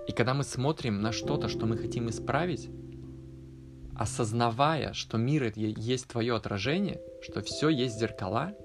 И 0.09 0.13
когда 0.13 0.35
мы 0.35 0.43
смотрим 0.43 1.01
на 1.01 1.13
что-то, 1.13 1.49
что 1.49 1.67
мы 1.67 1.77
хотим 1.77 2.09
исправить, 2.09 2.71
осознавая, 3.97 4.95
что 4.95 5.17
мир 5.17 5.45
это 5.45 5.61
есть 5.61 6.09
твое 6.09 6.35
отражение, 6.35 7.01
что 7.21 7.41
все 7.43 7.69
есть 7.69 7.99
зеркала, 7.99 8.57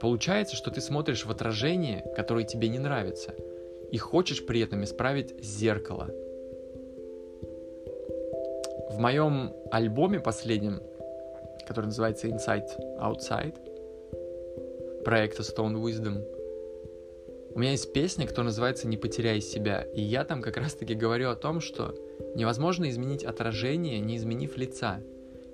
получается, 0.00 0.56
что 0.56 0.70
ты 0.70 0.80
смотришь 0.80 1.26
в 1.26 1.30
отражение, 1.30 2.04
которое 2.16 2.44
тебе 2.44 2.68
не 2.68 2.78
нравится, 2.78 3.34
и 3.92 3.98
хочешь 3.98 4.46
при 4.46 4.60
этом 4.60 4.84
исправить 4.84 5.34
зеркало. 5.44 6.10
В 8.98 9.00
моем 9.00 9.54
альбоме 9.70 10.18
последнем, 10.18 10.82
который 11.68 11.84
называется 11.84 12.26
Inside 12.26 12.66
Outside, 12.98 13.54
проекта 15.04 15.42
Stone 15.42 15.80
Wisdom, 15.80 16.24
у 17.54 17.60
меня 17.60 17.70
есть 17.70 17.92
песня, 17.92 18.26
которая 18.26 18.46
называется 18.46 18.88
«Не 18.88 18.96
потеряй 18.96 19.40
себя», 19.40 19.82
и 19.94 20.00
я 20.02 20.24
там 20.24 20.42
как 20.42 20.56
раз-таки 20.56 20.94
говорю 20.94 21.30
о 21.30 21.36
том, 21.36 21.60
что 21.60 21.94
невозможно 22.34 22.90
изменить 22.90 23.22
отражение, 23.22 24.00
не 24.00 24.16
изменив 24.16 24.56
лица, 24.56 25.00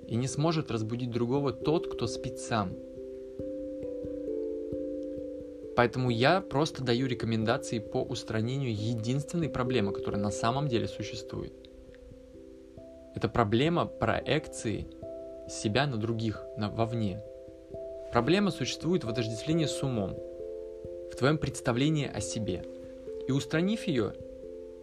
и 0.07 0.15
не 0.15 0.27
сможет 0.27 0.71
разбудить 0.71 1.11
другого 1.11 1.53
тот, 1.53 1.85
кто 1.85 2.07
спит 2.07 2.39
сам. 2.39 2.75
Поэтому 5.75 6.09
я 6.09 6.41
просто 6.41 6.83
даю 6.83 7.05
рекомендации 7.05 7.77
по 7.77 8.01
устранению 8.01 8.73
единственной 8.73 9.49
проблемы, 9.49 9.93
которая 9.93 10.19
на 10.19 10.31
самом 10.31 10.67
деле 10.67 10.87
существует. 10.87 11.53
Это 13.15 13.29
проблема 13.29 13.85
проекции 13.85 14.87
себя 15.49 15.87
на 15.87 15.97
других, 15.97 16.45
на, 16.57 16.69
вовне. 16.69 17.23
Проблема 18.11 18.51
существует 18.51 19.03
в 19.03 19.09
отождествлении 19.09 19.65
с 19.65 19.81
умом– 19.81 20.15
в 21.15 21.17
твоем 21.17 21.37
представлении 21.37 22.11
о 22.13 22.19
себе. 22.19 22.63
И 23.27 23.31
устранив 23.31 23.87
ее, 23.87 24.13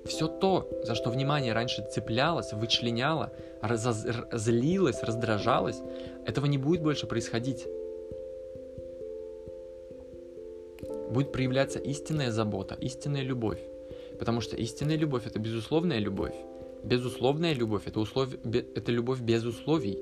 все 0.06 0.26
то, 0.26 0.68
за 0.82 0.94
что 0.94 1.10
внимание 1.10 1.52
раньше 1.52 1.86
цеплялось, 1.90 2.52
вычленяло, 2.52 3.32
раз, 3.60 3.84
злилось, 4.32 5.02
раздражалось, 5.02 5.80
этого 6.26 6.46
не 6.46 6.58
будет 6.58 6.82
больше 6.82 7.06
происходить. 7.06 7.66
Будет 11.10 11.32
проявляться 11.32 11.78
истинная 11.78 12.30
забота, 12.30 12.74
истинная 12.80 13.22
любовь. 13.22 13.60
Потому 14.18 14.40
что 14.40 14.56
истинная 14.56 14.96
любовь 14.96 15.26
это 15.26 15.38
безусловная 15.38 15.98
любовь. 15.98 16.34
Безусловная 16.84 17.54
любовь 17.54 17.82
это, 17.86 18.00
услов... 18.00 18.28
это 18.44 18.92
любовь 18.92 19.20
без 19.20 19.44
условий. 19.44 19.98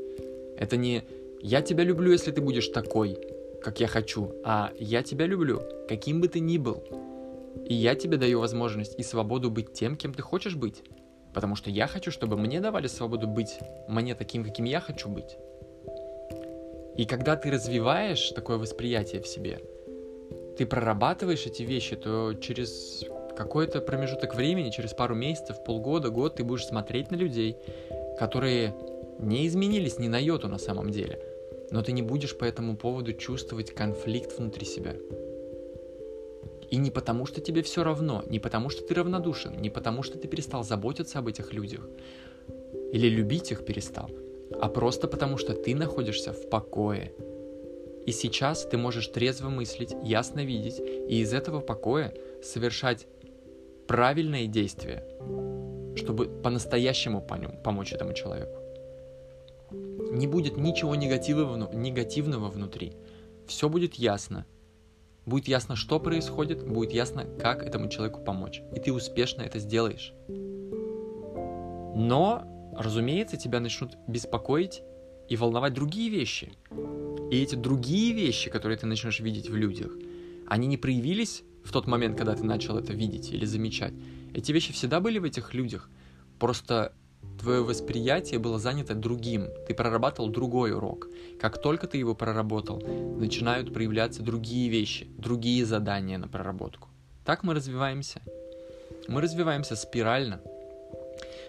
Это 0.57 0.77
не 0.77 1.05
«я 1.43 1.63
тебя 1.63 1.85
люблю, 1.85 2.13
если 2.13 2.33
ты 2.33 2.41
будешь 2.41 2.69
такой», 2.69 3.19
как 3.63 3.81
я 3.81 3.87
хочу, 3.87 4.33
а 4.45 4.73
«я 4.79 5.03
тебя 5.03 5.27
люблю, 5.27 5.63
каким 5.89 6.21
бы 6.21 6.29
ты 6.29 6.41
ни 6.41 6.59
был». 6.59 6.83
И 7.67 7.75
я 7.75 7.95
тебе 7.95 8.17
даю 8.17 8.41
возможность 8.41 8.99
и 8.99 9.03
свободу 9.03 9.51
быть 9.51 9.73
тем, 9.73 9.97
кем 9.97 10.15
ты 10.15 10.23
хочешь 10.23 10.57
быть. 10.57 10.83
Потому 11.35 11.57
что 11.57 11.71
я 11.71 11.87
хочу, 11.87 12.11
чтобы 12.11 12.37
мне 12.37 12.61
давали 12.61 12.87
свободу 12.87 13.27
быть 13.27 13.59
мне 13.89 14.15
таким, 14.15 14.45
каким 14.45 14.65
я 14.65 14.81
хочу 14.81 15.09
быть. 15.09 15.37
И 16.97 17.05
когда 17.05 17.37
ты 17.37 17.51
развиваешь 17.51 18.31
такое 18.31 18.59
восприятие 18.59 19.23
в 19.23 19.27
себе, 19.27 19.61
ты 20.59 20.67
прорабатываешь 20.67 21.47
эти 21.47 21.63
вещи, 21.63 21.97
то 21.97 22.35
через 22.35 23.05
какой-то 23.41 23.81
промежуток 23.81 24.35
времени, 24.35 24.69
через 24.69 24.93
пару 24.93 25.15
месяцев, 25.15 25.65
полгода, 25.65 26.11
год, 26.11 26.35
ты 26.35 26.45
будешь 26.45 26.67
смотреть 26.67 27.11
на 27.11 27.17
людей, 27.17 27.57
которые 28.19 28.75
не 29.19 29.47
изменились 29.47 29.99
ни 29.99 30.09
на 30.09 30.19
йоту 30.19 30.47
на 30.47 30.59
самом 30.59 30.91
деле, 30.91 31.19
но 31.71 31.83
ты 31.83 31.93
не 31.93 32.03
будешь 32.03 32.37
по 32.37 32.45
этому 32.45 32.77
поводу 32.77 33.15
чувствовать 33.15 33.75
конфликт 33.75 34.37
внутри 34.37 34.67
себя. 34.67 34.95
И 36.71 36.77
не 36.77 36.91
потому, 36.91 37.25
что 37.25 37.41
тебе 37.41 37.63
все 37.63 37.83
равно, 37.83 38.23
не 38.27 38.41
потому, 38.41 38.69
что 38.69 38.83
ты 38.83 38.93
равнодушен, 38.93 39.59
не 39.59 39.71
потому, 39.71 40.03
что 40.03 40.19
ты 40.19 40.29
перестал 40.29 40.63
заботиться 40.63 41.19
об 41.19 41.27
этих 41.27 41.55
людях 41.55 41.89
или 42.93 43.09
любить 43.09 43.53
их 43.53 43.65
перестал, 43.65 44.11
а 44.61 44.69
просто 44.69 45.09
потому, 45.09 45.39
что 45.39 45.55
ты 45.55 45.75
находишься 45.75 46.35
в 46.35 46.51
покое. 46.51 47.15
И 48.05 48.13
сейчас 48.13 48.67
ты 48.67 48.77
можешь 48.77 49.09
трезво 49.09 49.49
мыслить, 49.49 49.95
ясно 50.03 50.45
видеть, 50.45 50.79
и 50.79 51.21
из 51.21 51.33
этого 51.33 51.61
покоя 51.61 52.13
совершать 52.43 53.07
правильные 53.91 54.47
действия, 54.47 55.05
чтобы 55.97 56.27
по-настоящему 56.29 57.21
помочь 57.21 57.93
этому 57.93 58.15
человеку. 58.15 58.57
Не 60.13 60.29
будет 60.29 60.57
ничего 60.57 60.95
негативного, 60.95 61.75
негативного 61.75 62.51
внутри. 62.51 62.93
Все 63.49 63.69
будет 63.69 63.95
ясно, 63.95 64.47
Будет 65.27 65.49
ясно, 65.49 65.75
что 65.75 65.99
происходит, 65.99 66.65
будет 66.65 66.93
ясно, 66.93 67.25
как 67.41 67.65
этому 67.65 67.89
человеку 67.89 68.21
помочь. 68.21 68.63
И 68.77 68.79
ты 68.79 68.93
успешно 68.93 69.43
это 69.43 69.59
сделаешь. 69.59 70.13
Но, 71.97 72.45
разумеется, 72.77 73.37
тебя 73.37 73.59
начнут 73.59 73.99
беспокоить 74.07 74.83
и 75.29 75.37
волновать 75.37 75.75
другие 75.75 76.11
вещи. 76.11 76.53
И 77.33 77.43
эти 77.43 77.57
другие 77.57 78.15
вещи, 78.15 78.51
которые 78.51 78.79
ты 78.79 78.87
начнешь 78.87 79.19
видеть 79.19 79.51
в 79.51 79.57
людях, 79.57 79.91
они 80.47 80.69
не 80.69 80.77
проявились 80.77 81.43
в 81.71 81.73
тот 81.73 81.87
момент, 81.87 82.19
когда 82.19 82.35
ты 82.35 82.43
начал 82.43 82.77
это 82.79 82.93
видеть 82.93 83.31
или 83.31 83.45
замечать. 83.45 83.95
Эти 84.35 84.51
вещи 84.51 84.73
всегда 84.73 84.99
были 84.99 85.21
в 85.21 85.25
этих 85.25 85.55
людях. 85.55 85.89
Просто 86.41 86.93
твое 87.41 87.63
восприятие 87.63 88.41
было 88.41 88.59
занято 88.59 88.97
другим, 88.97 89.47
ты 89.69 89.75
прорабатывал 89.75 90.31
другой 90.31 90.73
урок. 90.73 91.07
Как 91.41 91.63
только 91.63 91.87
ты 91.87 91.97
его 91.97 92.17
проработал, 92.17 92.81
начинают 92.81 93.73
проявляться 93.73 94.21
другие 94.21 94.69
вещи, 94.69 95.07
другие 95.17 95.65
задания 95.65 96.19
на 96.19 96.27
проработку. 96.27 96.89
Так 97.25 97.45
мы 97.45 97.55
развиваемся. 97.55 98.21
Мы 99.07 99.21
развиваемся 99.21 99.77
спирально. 99.77 100.41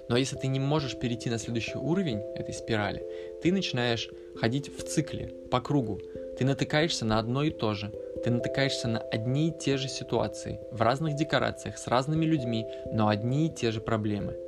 Но 0.07 0.17
если 0.17 0.36
ты 0.36 0.45
не 0.45 0.60
можешь 0.60 0.99
перейти 0.99 1.31
на 1.31 1.39
следующий 1.39 1.79
уровень 1.79 2.19
этой 2.36 2.53
спирали, 2.53 3.03
ты 3.41 3.51
начинаешь 3.51 4.07
ходить 4.39 4.69
в 4.69 4.84
цикле, 4.84 5.34
по 5.49 5.62
кругу. 5.62 5.99
Ты 6.41 6.45
натыкаешься 6.45 7.06
на 7.06 7.19
одно 7.19 7.43
и 7.43 7.51
то 7.51 7.75
же. 7.75 7.91
Ты 8.23 8.32
натыкаешься 8.32 8.88
на 8.88 8.97
одни 8.97 9.49
и 9.49 9.54
те 9.56 9.77
же 9.77 9.88
ситуации, 9.88 10.60
в 10.71 10.82
разных 10.82 11.13
декорациях, 11.13 11.77
с 11.77 11.86
разными 11.86 12.25
людьми, 12.25 12.65
но 12.91 13.10
одни 13.10 13.45
и 13.45 13.54
те 13.54 13.69
же 13.69 13.80
проблемы– 13.80 14.36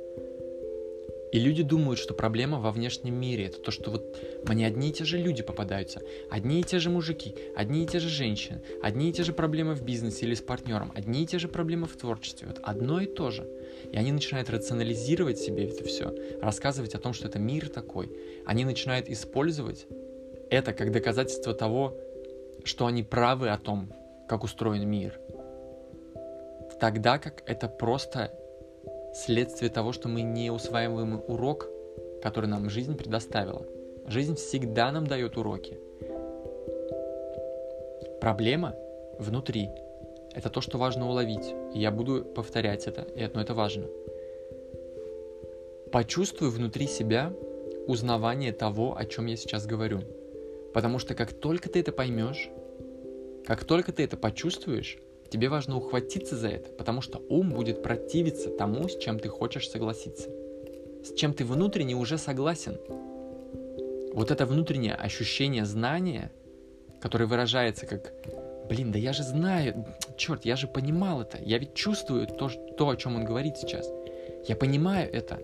и 1.34 1.40
люди 1.40 1.64
думают, 1.64 1.98
что 1.98 2.14
проблема 2.14 2.60
во 2.60 2.70
внешнем 2.70 3.14
мире. 3.16 3.46
Это 3.46 3.58
то, 3.58 3.72
что 3.72 3.90
вот 3.90 4.16
мне 4.48 4.68
одни 4.68 4.90
и 4.90 4.92
те 4.92 5.04
же 5.04 5.18
люди 5.18 5.42
попадаются, 5.42 6.00
одни 6.30 6.60
и 6.60 6.62
те 6.62 6.78
же 6.78 6.90
мужики, 6.90 7.34
одни 7.56 7.82
и 7.82 7.86
те 7.88 7.98
же 7.98 8.08
женщины, 8.08 8.62
одни 8.80 9.10
и 9.10 9.12
те 9.12 9.24
же 9.24 9.32
проблемы 9.32 9.74
в 9.74 9.82
бизнесе 9.82 10.26
или 10.26 10.34
с 10.34 10.40
партнером, 10.40 10.92
одни 10.94 11.24
и 11.24 11.26
те 11.26 11.40
же 11.40 11.48
проблемы 11.48 11.88
в 11.88 11.96
творчестве. 11.96 12.46
Вот 12.46 12.60
одно 12.62 13.00
и 13.00 13.06
то 13.06 13.32
же. 13.32 13.48
И 13.90 13.96
они 13.96 14.12
начинают 14.12 14.48
рационализировать 14.48 15.40
себе 15.40 15.66
это 15.66 15.82
все, 15.82 16.14
рассказывать 16.40 16.94
о 16.94 17.00
том, 17.00 17.12
что 17.12 17.26
это 17.26 17.40
мир 17.40 17.68
такой. 17.68 18.12
Они 18.46 18.64
начинают 18.64 19.08
использовать 19.08 19.88
это 20.50 20.72
как 20.72 20.92
доказательство 20.92 21.54
того, 21.54 21.94
что 22.64 22.86
они 22.86 23.02
правы 23.02 23.48
о 23.48 23.58
том, 23.58 23.92
как 24.28 24.44
устроен 24.44 24.88
мир. 24.88 25.18
Тогда 26.80 27.18
как 27.18 27.42
это 27.46 27.68
просто 27.68 28.30
следствие 29.14 29.70
того, 29.70 29.92
что 29.92 30.08
мы 30.08 30.22
не 30.22 30.50
усваиваем 30.50 31.22
урок, 31.28 31.68
который 32.22 32.46
нам 32.46 32.68
жизнь 32.68 32.96
предоставила. 32.96 33.64
Жизнь 34.06 34.34
всегда 34.34 34.92
нам 34.92 35.06
дает 35.06 35.36
уроки. 35.36 35.78
Проблема 38.20 38.74
внутри. 39.18 39.70
Это 40.34 40.50
то, 40.50 40.60
что 40.60 40.78
важно 40.78 41.08
уловить. 41.08 41.54
И 41.74 41.78
я 41.78 41.90
буду 41.90 42.24
повторять 42.24 42.86
это, 42.86 43.02
и 43.02 43.28
но 43.32 43.40
это 43.40 43.54
важно. 43.54 43.86
Почувствуй 45.92 46.50
внутри 46.50 46.86
себя 46.86 47.32
узнавание 47.86 48.52
того, 48.52 48.96
о 48.96 49.04
чем 49.04 49.26
я 49.26 49.36
сейчас 49.36 49.66
говорю. 49.66 50.00
Потому 50.74 50.98
что 50.98 51.14
как 51.14 51.32
только 51.32 51.70
ты 51.70 51.80
это 51.80 51.92
поймешь, 51.92 52.50
как 53.46 53.64
только 53.64 53.92
ты 53.92 54.02
это 54.02 54.16
почувствуешь, 54.18 54.98
Тебе 55.34 55.48
важно 55.48 55.76
ухватиться 55.76 56.36
за 56.36 56.48
это, 56.48 56.70
потому 56.70 57.00
что 57.00 57.18
ум 57.28 57.50
будет 57.50 57.82
противиться 57.82 58.50
тому, 58.50 58.88
с 58.88 58.96
чем 58.96 59.18
ты 59.18 59.28
хочешь 59.28 59.68
согласиться. 59.68 60.30
С 61.02 61.12
чем 61.14 61.34
ты 61.34 61.44
внутренне 61.44 61.96
уже 61.96 62.18
согласен. 62.18 62.78
Вот 64.12 64.30
это 64.30 64.46
внутреннее 64.46 64.94
ощущение 64.94 65.64
знания, 65.64 66.30
которое 67.00 67.26
выражается 67.26 67.84
как 67.84 68.12
«Блин, 68.68 68.92
да 68.92 68.98
я 69.00 69.12
же 69.12 69.24
знаю, 69.24 69.84
черт, 70.16 70.44
я 70.44 70.54
же 70.54 70.68
понимал 70.68 71.22
это, 71.22 71.38
я 71.42 71.58
ведь 71.58 71.74
чувствую 71.74 72.28
то, 72.28 72.48
то, 72.78 72.88
о 72.88 72.96
чем 72.96 73.16
он 73.16 73.24
говорит 73.24 73.58
сейчас. 73.58 73.90
Я 74.46 74.54
понимаю 74.54 75.12
это, 75.12 75.40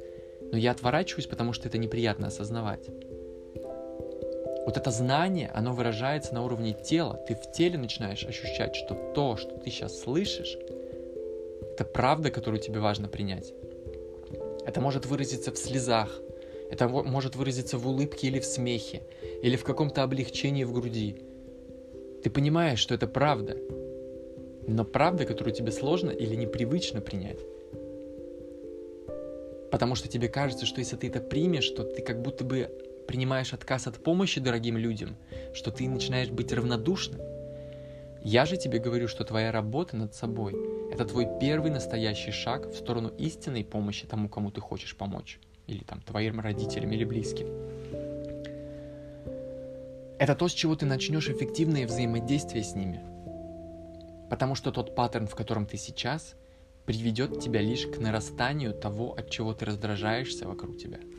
но 0.53 0.57
я 0.57 0.71
отворачиваюсь, 0.71 1.27
потому 1.27 1.53
что 1.53 1.67
это 1.67 1.79
неприятно 1.79 2.29
осознавать. 2.29 2.89
Вот 4.71 4.77
это 4.77 4.93
знание, 4.93 5.51
оно 5.53 5.73
выражается 5.73 6.33
на 6.33 6.45
уровне 6.45 6.73
тела. 6.73 7.19
Ты 7.27 7.35
в 7.35 7.51
теле 7.51 7.77
начинаешь 7.77 8.25
ощущать, 8.25 8.77
что 8.77 8.95
то, 9.17 9.37
что 9.37 9.59
ты 9.59 9.69
сейчас 9.69 9.99
слышишь, 9.99 10.57
это 11.73 11.85
правда, 11.85 12.31
которую 12.31 12.61
тебе 12.61 12.79
важно 12.79 13.09
принять. 13.09 13.53
Это 14.65 14.81
может 14.81 15.07
выразиться 15.07 15.51
в 15.51 15.59
слезах, 15.59 16.21
это 16.71 16.87
может 16.89 17.35
выразиться 17.35 17.79
в 17.79 17.89
улыбке 17.89 18.29
или 18.29 18.39
в 18.39 18.45
смехе, 18.45 19.03
или 19.43 19.57
в 19.57 19.65
каком-то 19.65 20.05
облегчении 20.05 20.63
в 20.63 20.73
груди. 20.73 21.17
Ты 22.23 22.31
понимаешь, 22.31 22.79
что 22.79 22.95
это 22.95 23.09
правда, 23.09 23.57
но 24.69 24.85
правда, 24.85 25.25
которую 25.25 25.53
тебе 25.53 25.73
сложно 25.73 26.11
или 26.11 26.37
непривычно 26.37 27.01
принять. 27.01 27.41
Потому 29.73 29.97
что 29.97 30.07
тебе 30.07 30.29
кажется, 30.29 30.65
что 30.65 30.79
если 30.79 30.95
ты 30.95 31.09
это 31.09 31.19
примешь, 31.19 31.69
то 31.71 31.83
ты 31.83 32.03
как 32.03 32.23
будто 32.23 32.45
бы 32.45 32.71
принимаешь 33.11 33.53
отказ 33.53 33.89
от 33.89 34.05
помощи 34.05 34.41
дорогим 34.41 34.77
людям, 34.77 35.17
что 35.53 35.73
ты 35.73 35.89
начинаешь 35.89 36.29
быть 36.29 36.53
равнодушным. 36.53 37.21
Я 38.23 38.47
же 38.47 38.57
тебе 38.57 38.79
говорю, 38.79 39.09
что 39.09 39.25
твоя 39.25 39.51
работа 39.51 39.97
над 39.97 40.15
собой– 40.15 40.55
это 40.93 41.05
твой 41.05 41.27
первый 41.41 41.73
настоящий 41.73 42.31
шаг 42.31 42.69
в 42.69 42.77
сторону 42.77 43.09
истинной 43.19 43.65
помощи 43.65 44.07
тому, 44.07 44.29
кому 44.29 44.53
ты 44.53 44.61
хочешь 44.61 44.97
помочь. 44.97 45.41
Или 45.67 45.83
там 45.83 46.01
твоим 46.03 46.39
родителям 46.39 46.93
или 46.93 47.03
близким. 47.03 47.49
Это 50.21 50.37
то, 50.37 50.47
с 50.47 50.53
чего 50.53 50.77
ты 50.77 50.87
начнешь 50.87 51.31
эффективное 51.31 51.89
взаимодействие 51.89 52.63
с 52.63 52.77
ними. 52.77 53.01
Потому 54.31 54.55
что 54.55 54.71
тот 54.71 54.95
паттерн, 54.95 55.27
в 55.27 55.35
котором 55.35 55.67
ты 55.67 55.79
сейчас, 55.79 56.37
приведет 56.87 57.41
тебя 57.41 57.61
лишь 57.61 57.89
к 57.89 57.99
нарастанию 57.99 58.73
того, 58.73 59.15
от 59.19 59.31
чего 59.31 59.53
ты 59.53 59.65
раздражаешься 59.65 60.47
вокруг 60.47 60.79
тебя– 60.79 61.01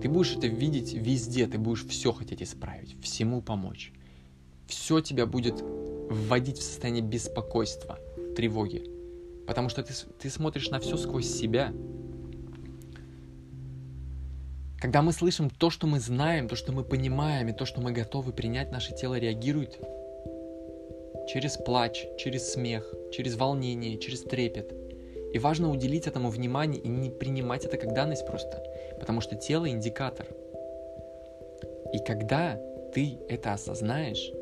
ты 0.00 0.08
будешь 0.08 0.36
это 0.36 0.46
видеть 0.46 0.94
везде, 0.94 1.46
ты 1.46 1.58
будешь 1.58 1.86
все 1.86 2.12
хотеть 2.12 2.42
исправить, 2.42 2.96
всему 3.02 3.40
помочь. 3.40 3.92
Все 4.66 5.00
тебя 5.00 5.26
будет 5.26 5.62
вводить 5.62 6.58
в 6.58 6.62
состояние 6.62 7.02
беспокойства, 7.02 7.98
тревоги. 8.36 8.84
Потому 9.46 9.68
что 9.68 9.82
ты, 9.82 9.92
ты 10.18 10.30
смотришь 10.30 10.70
на 10.70 10.80
все 10.80 10.96
сквозь 10.96 11.28
себя. 11.28 11.72
Когда 14.78 15.02
мы 15.02 15.12
слышим 15.12 15.50
то, 15.50 15.70
что 15.70 15.86
мы 15.86 16.00
знаем, 16.00 16.48
то, 16.48 16.56
что 16.56 16.72
мы 16.72 16.84
понимаем, 16.84 17.48
и 17.48 17.52
то, 17.52 17.64
что 17.64 17.80
мы 17.80 17.92
готовы 17.92 18.32
принять, 18.32 18.70
наше 18.70 18.94
тело 18.94 19.18
реагирует 19.18 19.78
через 21.28 21.56
плач, 21.56 22.04
через 22.18 22.52
смех, 22.52 22.92
через 23.12 23.36
волнение, 23.36 23.98
через 23.98 24.22
трепет– 24.22 24.74
и 25.34 25.38
важно 25.40 25.68
уделить 25.68 26.06
этому 26.06 26.30
внимание 26.30 26.80
и 26.80 26.86
не 26.86 27.10
принимать 27.10 27.64
это 27.64 27.76
как 27.76 27.92
данность 27.92 28.24
просто, 28.24 28.62
потому 29.00 29.20
что 29.20 29.34
тело 29.34 29.68
индикатор. 29.68 30.28
И 31.92 31.98
когда 31.98 32.60
ты 32.94 33.18
это 33.28 33.52
осознаешь, 33.52 34.32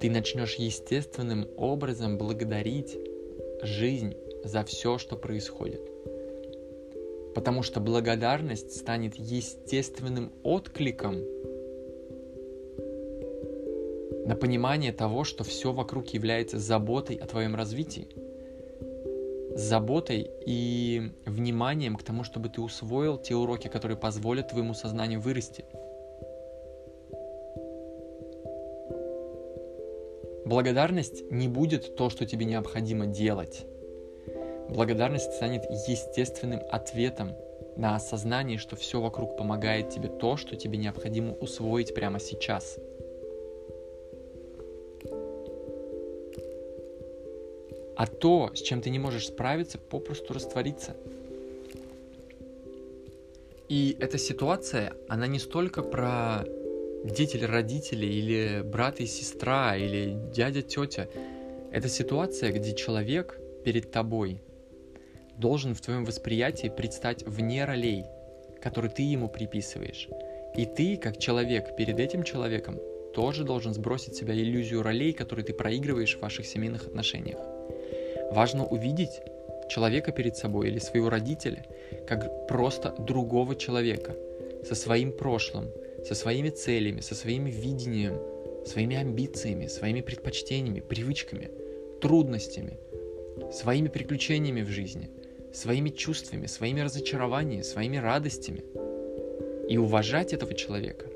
ты 0.00 0.08
начнешь 0.08 0.54
естественным 0.54 1.48
образом 1.56 2.16
благодарить 2.16 2.96
жизнь 3.60 4.16
за 4.44 4.62
все, 4.62 4.98
что 4.98 5.16
происходит. 5.16 5.82
Потому 7.34 7.64
что 7.64 7.80
благодарность 7.80 8.76
станет 8.76 9.16
естественным 9.16 10.32
откликом 10.44 11.24
на 14.26 14.36
понимание 14.36 14.92
того, 14.92 15.24
что 15.24 15.42
все 15.42 15.72
вокруг 15.72 16.10
является 16.10 16.60
заботой 16.60 17.16
о 17.16 17.26
твоем 17.26 17.56
развитии, 17.56 18.06
заботой 19.56 20.30
и 20.46 21.12
вниманием 21.24 21.96
к 21.96 22.02
тому, 22.02 22.24
чтобы 22.24 22.50
ты 22.50 22.60
усвоил 22.60 23.16
те 23.16 23.34
уроки, 23.34 23.68
которые 23.68 23.96
позволят 23.96 24.48
твоему 24.48 24.74
сознанию 24.74 25.20
вырасти. 25.20 25.64
Благодарность 30.44 31.30
не 31.30 31.48
будет 31.48 31.96
то, 31.96 32.10
что 32.10 32.26
тебе 32.26 32.44
необходимо 32.44 33.06
делать. 33.06 33.64
Благодарность 34.68 35.32
станет 35.32 35.64
естественным 35.88 36.60
ответом 36.70 37.32
на 37.76 37.96
осознание, 37.96 38.58
что 38.58 38.76
все 38.76 39.00
вокруг 39.00 39.36
помогает 39.36 39.90
тебе 39.90 40.08
то, 40.08 40.36
что 40.36 40.54
тебе 40.56 40.78
необходимо 40.78 41.32
усвоить 41.32 41.94
прямо 41.94 42.20
сейчас. 42.20 42.78
А 47.96 48.06
то, 48.06 48.50
с 48.54 48.60
чем 48.60 48.82
ты 48.82 48.90
не 48.90 48.98
можешь 48.98 49.28
справиться, 49.28 49.78
попросту 49.78 50.34
растворится. 50.34 50.96
И 53.68 53.96
эта 53.98 54.18
ситуация, 54.18 54.92
она 55.08 55.26
не 55.26 55.38
столько 55.38 55.82
про 55.82 56.44
дети 57.04 57.36
или 57.36 57.44
родители, 57.44 58.06
или 58.06 58.62
брат 58.62 59.00
и 59.00 59.06
сестра, 59.06 59.76
или 59.76 60.16
дядя, 60.32 60.62
тетя. 60.62 61.08
Это 61.72 61.88
ситуация, 61.88 62.52
где 62.52 62.74
человек 62.74 63.40
перед 63.64 63.90
тобой 63.90 64.42
должен 65.36 65.74
в 65.74 65.80
твоем 65.80 66.04
восприятии 66.04 66.72
предстать 66.74 67.22
вне 67.24 67.64
ролей, 67.64 68.04
которые 68.62 68.90
ты 68.90 69.02
ему 69.02 69.28
приписываешь. 69.28 70.08
И 70.56 70.64
ты, 70.64 70.96
как 70.96 71.18
человек, 71.18 71.76
перед 71.76 71.98
этим 71.98 72.22
человеком 72.22 72.78
тоже 73.14 73.44
должен 73.44 73.74
сбросить 73.74 74.14
с 74.14 74.18
себя 74.18 74.34
иллюзию 74.34 74.82
ролей, 74.82 75.12
которые 75.12 75.44
ты 75.44 75.52
проигрываешь 75.52 76.16
в 76.16 76.20
ваших 76.20 76.46
семейных 76.46 76.86
отношениях. 76.86 77.55
Важно 78.32 78.66
увидеть 78.66 79.20
человека 79.68 80.12
перед 80.12 80.36
собой 80.36 80.68
или 80.68 80.78
своего 80.78 81.10
родителя 81.10 81.64
как 82.06 82.46
просто 82.46 82.94
другого 82.98 83.56
человека 83.56 84.16
со 84.64 84.74
своим 84.74 85.12
прошлым, 85.12 85.70
со 86.04 86.14
своими 86.14 86.50
целями, 86.50 87.00
со 87.00 87.14
своим 87.14 87.46
видением, 87.46 88.18
своими 88.66 88.96
амбициями, 88.96 89.66
своими 89.66 90.00
предпочтениями, 90.00 90.80
привычками, 90.80 91.50
трудностями, 92.00 92.78
своими 93.52 93.88
приключениями 93.88 94.62
в 94.62 94.68
жизни– 94.68 95.10
своими 95.56 95.90
чувствами, 95.90 96.46
своими 96.46 96.80
разочарованиями, 96.80 97.62
своими 97.62 97.96
радостями. 97.96 98.62
И 99.68 99.78
уважать 99.78 100.32
этого 100.32 100.54
человека, 100.54 101.06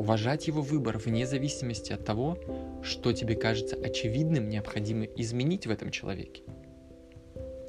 уважать 0.00 0.46
его 0.46 0.62
выбор 0.62 0.96
вне 0.96 1.26
зависимости 1.26 1.92
от 1.92 2.06
того, 2.06 2.38
что 2.82 3.12
тебе 3.12 3.36
кажется 3.36 3.76
очевидным, 3.76 4.48
необходимо 4.48 5.04
изменить 5.04 5.66
в 5.66 5.70
этом 5.70 5.90
человеке. 5.90 6.42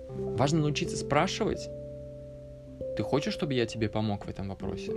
Важно 0.08 0.60
научиться 0.60 0.96
спрашивать, 0.96 1.70
ты 2.96 3.04
хочешь, 3.04 3.34
чтобы 3.34 3.54
я 3.54 3.66
тебе 3.66 3.90
помог 3.90 4.26
в 4.26 4.30
этом 4.30 4.48
вопросе? 4.48 4.94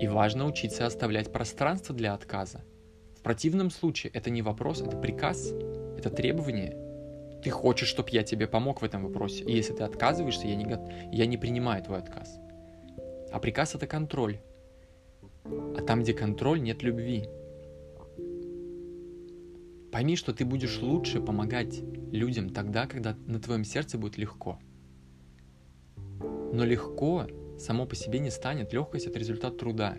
И 0.00 0.08
важно 0.08 0.46
учиться 0.46 0.86
оставлять 0.86 1.30
пространство 1.30 1.94
для 1.94 2.14
отказа. 2.14 2.64
В 3.18 3.22
противном 3.22 3.68
случае 3.68 4.10
это 4.14 4.30
не 4.30 4.40
вопрос, 4.40 4.80
это 4.80 4.96
приказ, 4.96 5.52
это 5.98 6.08
требование– 6.08 6.78
ты 7.44 7.50
хочешь, 7.50 7.88
чтобы 7.88 8.08
я 8.12 8.22
тебе 8.22 8.46
помог 8.46 8.80
в 8.80 8.84
этом 8.84 9.04
вопросе. 9.04 9.44
И 9.44 9.52
если 9.52 9.74
ты 9.74 9.84
отказываешься, 9.84 10.48
я 10.48 10.56
не, 10.56 10.66
я 11.12 11.26
не 11.26 11.36
принимаю 11.36 11.84
твой 11.84 11.98
отказ. 11.98 12.40
А 13.30 13.38
приказ 13.38 13.74
это 13.74 13.86
контроль. 13.86 14.40
А 15.76 15.82
там, 15.82 16.02
где 16.02 16.12
контроль, 16.12 16.60
нет 16.60 16.82
любви. 16.82 17.24
Пойми, 19.92 20.16
что 20.16 20.32
ты 20.32 20.44
будешь 20.44 20.80
лучше 20.80 21.20
помогать 21.20 21.80
людям 22.12 22.50
тогда, 22.50 22.86
когда 22.86 23.16
на 23.26 23.40
твоем 23.40 23.64
сердце 23.64 23.98
будет 23.98 24.18
легко. 24.18 24.58
Но 26.52 26.64
легко 26.64 27.26
само 27.58 27.86
по 27.86 27.94
себе 27.94 28.18
не 28.18 28.30
станет. 28.30 28.72
Легкость— 28.72 29.06
это 29.08 29.18
результат 29.18 29.58
труда. 29.58 29.96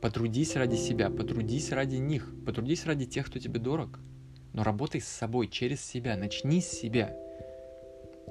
Потрудись 0.00 0.56
ради 0.56 0.76
себя, 0.76 1.10
потрудись 1.10 1.72
ради 1.72 1.96
них, 1.96 2.32
потрудись 2.46 2.86
ради 2.86 3.06
тех, 3.06 3.26
кто 3.26 3.38
тебе 3.38 3.60
дорог— 3.60 3.98
но 4.54 4.62
работай 4.62 5.00
с 5.00 5.08
собой, 5.08 5.48
через 5.48 5.84
себя, 5.84 6.16
начни 6.16 6.60
с 6.60 6.68
себя. 6.68 7.14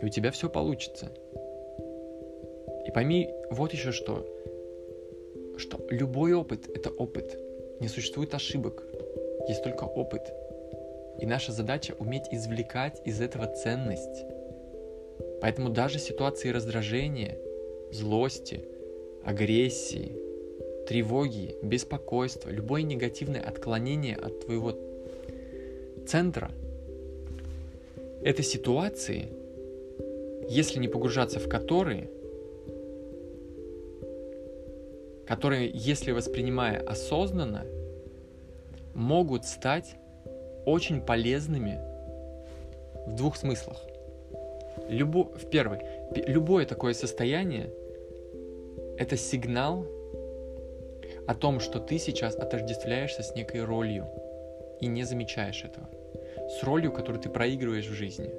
И 0.02 0.06
у 0.06 0.10
тебя 0.10 0.32
все 0.32 0.50
получится. 0.50 1.12
И 2.88 2.92
пойми 2.92 3.30
вот 3.52 3.74
еще 3.74 3.92
что, 3.92 4.26
что 5.58 5.80
любой 5.90 6.34
опыт— 6.34 6.70
это 6.76 6.90
опыт. 6.90 7.38
Не 7.80 7.88
существует 7.88 8.34
ошибок, 8.34 8.84
есть 9.48 9.64
только 9.64 9.84
опыт. 9.84 10.22
И 11.20 11.26
наша 11.26 11.52
задача— 11.52 11.96
уметь 12.00 12.28
извлекать 12.32 13.02
из 13.06 13.22
этого 13.22 13.48
ценность. 13.48 14.26
Поэтому 15.42 15.70
даже 15.70 16.00
ситуации 16.00 16.50
раздражения, 16.50 17.38
злости, 17.92 18.64
агрессии, 19.24 20.18
тревоги, 20.88 21.56
беспокойства, 21.62 22.50
любое 22.50 22.82
негативное 22.82 23.42
отклонение 23.42 24.16
от 24.16 24.46
твоего 24.46 24.74
центра. 26.08 26.52
Это 28.22 28.42
ситуации, 28.42 29.30
если 30.50 30.80
не 30.80 30.88
погружаться 30.88 31.40
в 31.40 31.48
которые, 31.50 32.10
которые, 35.34 35.72
если 35.74 36.12
воспринимая 36.12 36.80
осознанно, 36.80 37.66
могут 38.94 39.46
стать 39.46 39.96
очень 40.66 41.02
полезными 41.02 41.80
в 43.08 43.16
двух 43.16 43.38
смыслах. 43.38 43.82
Любо, 44.90 45.24
в 45.24 45.50
первый, 45.50 45.80
любое 46.28 46.68
такое 46.68 46.94
состояние– 46.94 47.72
это 49.00 49.18
сигнал 49.18 49.88
о 51.26 51.34
том, 51.34 51.60
что 51.60 51.80
ты 51.80 51.98
сейчас 51.98 52.36
отождествляешься 52.36 53.24
с 53.24 53.36
некой 53.36 53.64
ролью– 53.64 54.06
и 54.84 54.88
не 54.88 55.04
замечаешь 55.06 55.64
этого. 55.64 55.90
С 56.50 56.64
ролью, 56.64 56.92
которую 56.92 57.22
ты 57.22 57.30
проигрываешь 57.30 57.88
в 57.88 57.94
жизни. 57.94 58.30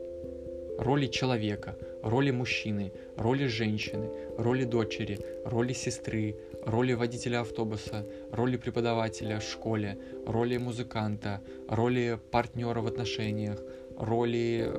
Роли 0.79 1.07
человека, 1.07 1.77
роли 2.03 2.31
мужчины, 2.31 2.93
роли 3.17 3.47
женщины, 3.47 4.11
роли 4.37 4.65
дочери, 4.65 5.19
роли 5.45 5.73
сестры, 5.73 6.37
роли 6.67 6.93
водителя 6.95 7.41
автобуса, 7.41 8.07
роли 8.33 8.57
преподавателя 8.57 9.39
в 9.39 9.43
школе, 9.43 9.99
роли 10.27 10.57
музыканта, 10.57 11.41
роли 11.69 12.19
партнера 12.31 12.81
в 12.81 12.87
отношениях, 12.87 13.61
роли 13.99 14.73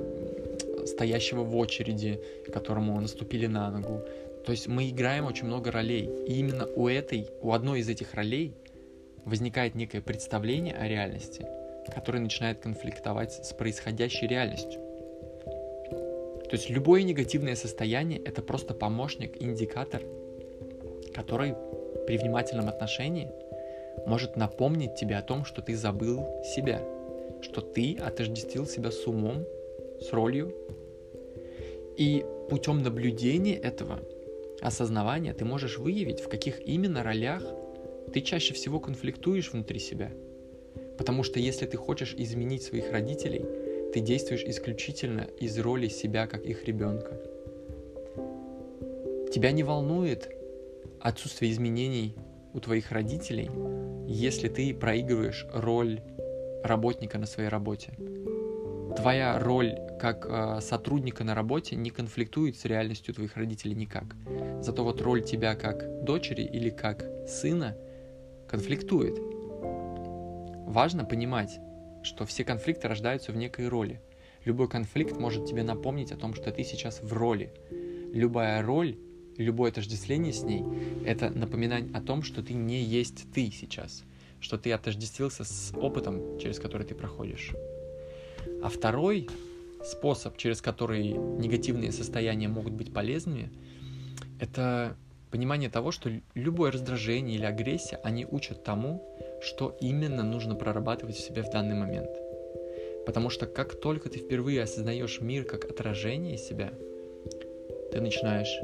стоящего 0.86 1.44
в 1.44 1.56
очереди, 1.56 2.20
которому 2.52 3.00
наступили 3.00 3.48
на 3.48 3.72
ногу. 3.72 4.02
То 4.46 4.52
есть 4.52 4.68
мы 4.68 4.90
играем 4.90 5.26
очень 5.26 5.46
много 5.46 5.72
ролей. 5.72 6.10
И 6.28 6.40
именно 6.40 6.68
у 6.68 6.88
этой, 6.88 7.28
у 7.42 7.52
одной 7.52 7.80
из 7.80 7.90
этих 7.90 8.14
ролей 8.14 8.54
возникает 9.26 9.76
некое 9.76 10.02
представление 10.02 10.76
о 10.76 10.88
реальности, 10.88 11.46
которое 11.94 12.20
начинает 12.20 12.60
конфликтовать 12.60 13.46
с 13.46 13.54
происходящей 13.54 14.28
реальностью. 14.28 14.82
То 16.46 16.52
есть 16.52 16.70
любое 16.70 17.02
негативное 17.02 17.56
состояние— 17.56 18.20
это 18.26 18.44
просто 18.44 18.76
помощник, 18.76 19.42
индикатор, 19.42 20.04
который 21.14 21.56
при 22.06 22.18
внимательном 22.18 22.70
отношении 22.70 23.30
может 24.06 24.36
напомнить 24.36 24.96
тебе 24.96 25.18
о 25.18 25.22
том, 25.22 25.46
что 25.46 25.62
ты 25.62 25.76
забыл 25.76 26.26
себя, 26.44 26.82
что 27.42 27.62
ты 27.62 27.98
отождествил 27.98 28.66
себя 28.66 28.92
с 28.92 29.06
умом, 29.08 29.46
с 30.02 30.12
ролью. 30.12 30.54
И 31.98 32.26
путем 32.50 32.84
наблюдения 32.84 33.56
этого, 33.56 34.00
осознавания, 34.62 35.34
ты 35.34 35.46
можешь 35.46 35.78
выявить, 35.78 36.20
в 36.20 36.28
каких 36.28 36.66
именно 36.68 37.04
ролях 37.04 37.44
ты 38.14 38.22
чаще 38.22 38.54
всего 38.54 38.80
конфликтуешь 38.80 39.52
внутри 39.52 39.80
себя. 39.80 40.12
Потому 40.98 41.24
что 41.24 41.40
если 41.40 41.66
ты 41.66 41.78
хочешь 41.78 42.14
изменить 42.18 42.64
своих 42.64 42.92
родителей, 42.92 43.46
ты 43.94 44.00
действуешь 44.00 44.44
исключительно 44.44 45.28
из 45.40 45.58
роли 45.60 45.88
себя 45.88 46.28
как 46.28 46.46
их 46.46 46.66
ребенка. 46.66 47.20
Тебя 49.32 49.52
не 49.52 49.64
волнует 49.64 50.30
отсутствие 51.06 51.52
изменений 51.52 52.16
у 52.54 52.60
твоих 52.60 52.92
родителей, 52.92 53.52
если 54.08 54.50
ты 54.50 54.74
проигрываешь 54.74 55.46
роль 55.54 56.02
работника 56.64 57.20
на 57.20 57.28
своей 57.28 57.50
работе. 57.50 57.94
Твоя 58.98 59.38
роль 59.38 59.76
как 60.00 60.26
э, 60.28 60.62
сотрудника 60.62 61.24
на 61.24 61.36
работе 61.36 61.76
не 61.76 61.92
конфликтует 61.92 62.58
с 62.58 62.66
реальностью 62.66 63.14
твоих 63.14 63.38
родителей 63.38 63.76
никак. 63.76 64.16
Зато 64.62 64.84
вот 64.84 65.00
роль 65.02 65.24
тебя 65.24 65.54
как 65.54 66.04
дочери 66.04 66.42
или 66.42 66.72
как 66.72 67.06
сына 67.28 67.78
конфликтует. 68.48 69.20
Важно 70.66 71.06
понимать, 71.06 71.60
что 72.02 72.26
все 72.26 72.44
конфликты 72.44 72.88
рождаются 72.88 73.32
в 73.32 73.36
некой 73.36 73.68
роли. 73.68 74.02
Любой 74.44 74.68
конфликт 74.68 75.18
может 75.18 75.46
тебе 75.46 75.62
напомнить 75.62 76.12
о 76.12 76.18
том, 76.18 76.34
что 76.34 76.52
ты 76.52 76.64
сейчас 76.64 77.00
в 77.04 77.14
роли. 77.14 77.54
Любая 78.12 78.64
роль 78.64 78.98
любое 79.38 79.72
отождествление 79.72 80.34
с 80.34 80.44
ней— 80.44 80.64
это 81.06 81.30
напоминание 81.30 81.92
о 81.96 82.02
том, 82.02 82.24
что 82.24 82.42
ты 82.42 82.54
не 82.54 82.82
есть 82.82 83.32
ты 83.34 83.52
сейчас, 83.52 84.04
что 84.40 84.58
ты 84.58 84.72
отождествился 84.72 85.44
с 85.44 85.74
опытом, 85.76 86.40
через 86.40 86.60
который 86.60 86.86
ты 86.86 86.96
проходишь. 86.96 87.52
А 88.62 88.70
второй 88.70 89.30
способ, 89.84 90.38
через 90.38 90.62
который 90.62 91.10
негативные 91.10 91.92
состояния 91.92 92.48
могут 92.48 92.74
быть 92.74 92.94
полезными, 92.94 93.50
это 94.40 94.96
понимание 95.32 95.70
того, 95.70 95.92
что 95.92 96.12
любое 96.34 96.72
раздражение 96.72 97.36
или 97.36 97.46
агрессия, 97.46 98.00
они 98.04 98.26
учат 98.26 98.64
тому, 98.64 99.04
что 99.42 99.78
именно 99.82 100.24
нужно 100.24 100.56
прорабатывать 100.56 101.16
в 101.16 101.20
себе 101.20 101.44
в 101.44 101.52
данный 101.52 101.76
момент. 101.76 102.10
Потому 103.06 103.30
что 103.30 103.46
как 103.46 103.80
только 103.80 104.10
ты 104.10 104.20
впервые 104.20 104.64
осознаешь 104.64 105.22
мир 105.22 105.44
как 105.44 105.66
отражение 105.66 106.38
себя, 106.38 106.74
ты 107.92 108.02
начинаешь 108.02 108.60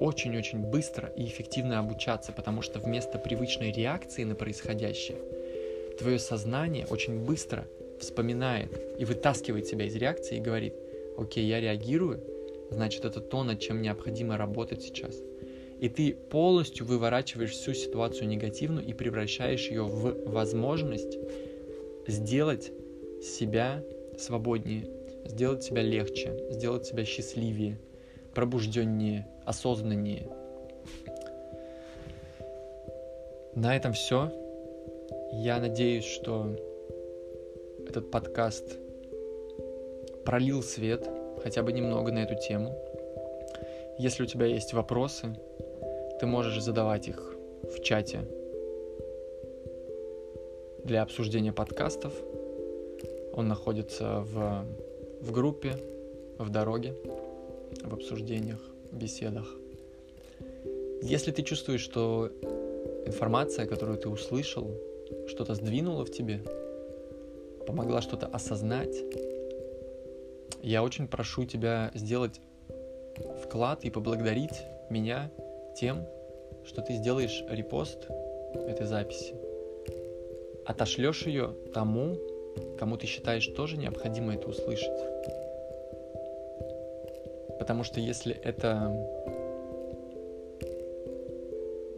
очень-очень 0.00 0.58
быстро 0.58 1.08
и 1.08 1.24
эффективно 1.24 1.78
обучаться, 1.78 2.32
потому 2.32 2.62
что 2.62 2.78
вместо 2.78 3.18
привычной 3.18 3.72
реакции 3.72 4.24
на 4.24 4.34
происходящее, 4.34 5.18
твое 5.98 6.18
сознание 6.18 6.86
очень 6.86 7.24
быстро 7.24 7.66
вспоминает 8.00 8.70
и 8.98 9.04
вытаскивает 9.04 9.66
себя 9.66 9.86
из 9.86 9.94
реакции 9.96 10.36
и 10.36 10.40
говорит, 10.40 10.74
окей, 11.16 11.46
я 11.46 11.60
реагирую, 11.60 12.22
значит 12.70 13.04
это 13.04 13.20
то, 13.20 13.44
над 13.44 13.60
чем 13.60 13.82
необходимо 13.82 14.36
работать 14.36 14.82
сейчас. 14.82 15.16
И 15.80 15.88
ты 15.88 16.14
полностью 16.14 16.86
выворачиваешь 16.86 17.52
всю 17.52 17.74
ситуацию 17.74 18.28
негативную 18.28 18.86
и 18.86 18.92
превращаешь 18.92 19.68
ее 19.68 19.82
в 19.82 20.30
возможность 20.30 21.18
сделать 22.06 22.70
себя 23.22 23.82
свободнее, 24.18 24.88
сделать 25.26 25.64
себя 25.64 25.82
легче, 25.82 26.38
сделать 26.50 26.86
себя 26.86 27.04
счастливее, 27.04 27.78
пробужденнее, 28.34 29.26
осознаннее. 29.44 30.28
На 33.54 33.76
этом 33.76 33.92
все. 33.92 34.32
Я 35.32 35.60
надеюсь, 35.60 36.04
что 36.04 36.56
этот 37.88 38.10
подкаст 38.10 38.78
пролил 40.24 40.62
свет 40.62 41.08
хотя 41.42 41.62
бы 41.62 41.72
немного 41.72 42.10
на 42.10 42.20
эту 42.20 42.34
тему. 42.34 42.76
Если 43.98 44.24
у 44.24 44.26
тебя 44.26 44.46
есть 44.46 44.72
вопросы, 44.72 45.36
ты 46.18 46.26
можешь 46.26 46.60
задавать 46.60 47.08
их 47.08 47.36
в 47.62 47.80
чате 47.82 48.22
для 50.82 51.02
обсуждения 51.02 51.52
подкастов. 51.52 52.12
Он 53.32 53.48
находится 53.48 54.20
в, 54.20 54.64
в 55.20 55.32
группе, 55.32 55.76
в 56.38 56.50
дороге, 56.50 56.94
в 57.84 57.94
обсуждениях, 57.94 58.60
беседах. 58.92 59.46
Если 61.02 61.30
ты 61.30 61.42
чувствуешь, 61.42 61.82
что 61.82 62.30
информация, 63.06 63.66
которую 63.66 63.98
ты 63.98 64.08
услышал, 64.08 64.70
что-то 65.28 65.54
сдвинула 65.54 66.04
в 66.04 66.10
тебе, 66.10 66.42
помогла 67.66 68.00
что-то 68.00 68.26
осознать, 68.26 68.96
я 70.62 70.82
очень 70.82 71.08
прошу 71.08 71.44
тебя 71.44 71.90
сделать 71.94 72.40
вклад 73.42 73.84
и 73.84 73.90
поблагодарить 73.90 74.62
меня 74.90 75.30
тем, 75.76 76.06
что 76.64 76.80
ты 76.80 76.94
сделаешь 76.94 77.44
репост 77.48 78.06
этой 78.54 78.86
записи, 78.86 79.34
отошлешь 80.64 81.26
ее 81.26 81.54
тому, 81.74 82.16
кому 82.78 82.96
ты 82.96 83.06
считаешь 83.06 83.46
тоже 83.48 83.76
необходимо 83.76 84.34
это 84.34 84.48
услышать. 84.48 85.43
Потому 87.64 87.82
что 87.82 87.98
если 87.98 88.34
это 88.34 88.92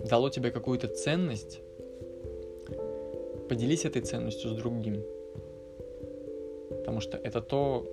дало 0.08 0.30
тебе 0.30 0.52
какую-то 0.52 0.86
ценность, 0.86 1.58
поделись 3.48 3.84
этой 3.84 4.02
ценностью 4.02 4.50
с 4.50 4.54
другим. 4.54 5.02
Потому 6.70 7.00
что 7.00 7.16
это 7.18 7.40
то, 7.40 7.84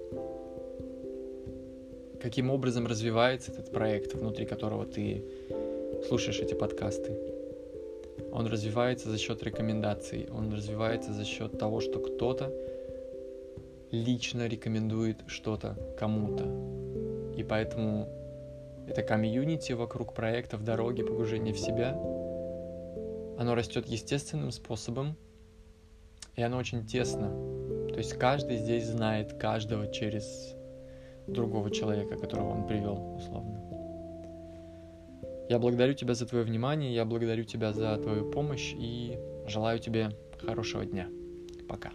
каким 2.21 2.51
образом 2.51 2.86
развивается 2.86 3.51
этот 3.51 3.71
проект, 3.71 4.13
внутри 4.13 4.45
которого 4.45 4.86
ты 4.86 5.26
слушаешь 6.07 6.41
эти 6.41 6.53
подкасты. 6.53 7.17
Он 8.32 8.45
развивается 8.45 9.09
за 9.09 9.17
счет 9.17 9.41
рекомендаций, 9.41 10.28
он 10.32 10.53
развивается 10.53 11.11
за 11.11 11.26
счет 11.26 11.57
того, 11.57 11.82
что 11.82 11.99
кто-то 11.99 12.53
лично 13.89 14.47
рекомендует 14.47 15.17
что-то 15.26 15.76
кому-то. 15.97 16.82
И 17.36 17.43
поэтому 17.43 18.07
это 18.88 19.01
комьюнити 19.01 19.73
вокруг 19.73 20.13
проектов 20.13 20.63
дороги 20.63 21.03
погружения 21.03 21.53
в 21.53 21.59
себя. 21.59 21.93
Оно 23.38 23.55
растет 23.55 23.88
естественным 23.88 24.51
способом, 24.51 25.15
и 26.36 26.41
оно 26.41 26.57
очень 26.57 26.86
тесно. 26.86 27.29
То 27.89 27.97
есть 27.97 28.13
каждый 28.13 28.57
здесь 28.57 28.86
знает 28.86 29.34
каждого 29.34 29.88
через 29.88 30.55
другого 31.27 31.71
человека, 31.71 32.17
которого 32.17 32.49
он 32.49 32.67
привел, 32.67 33.15
условно. 33.15 33.61
Я 35.49 35.59
благодарю 35.59 35.93
тебя 35.93 36.13
за 36.13 36.25
твое 36.25 36.43
внимание, 36.43 36.93
я 36.93 37.05
благодарю 37.05 37.43
тебя 37.43 37.73
за 37.73 37.97
твою 37.97 38.31
помощь 38.31 38.73
и 38.73 39.19
желаю 39.47 39.79
тебе 39.79 40.11
хорошего 40.39 40.86
дня. 40.86 41.07
Пока. 41.67 41.91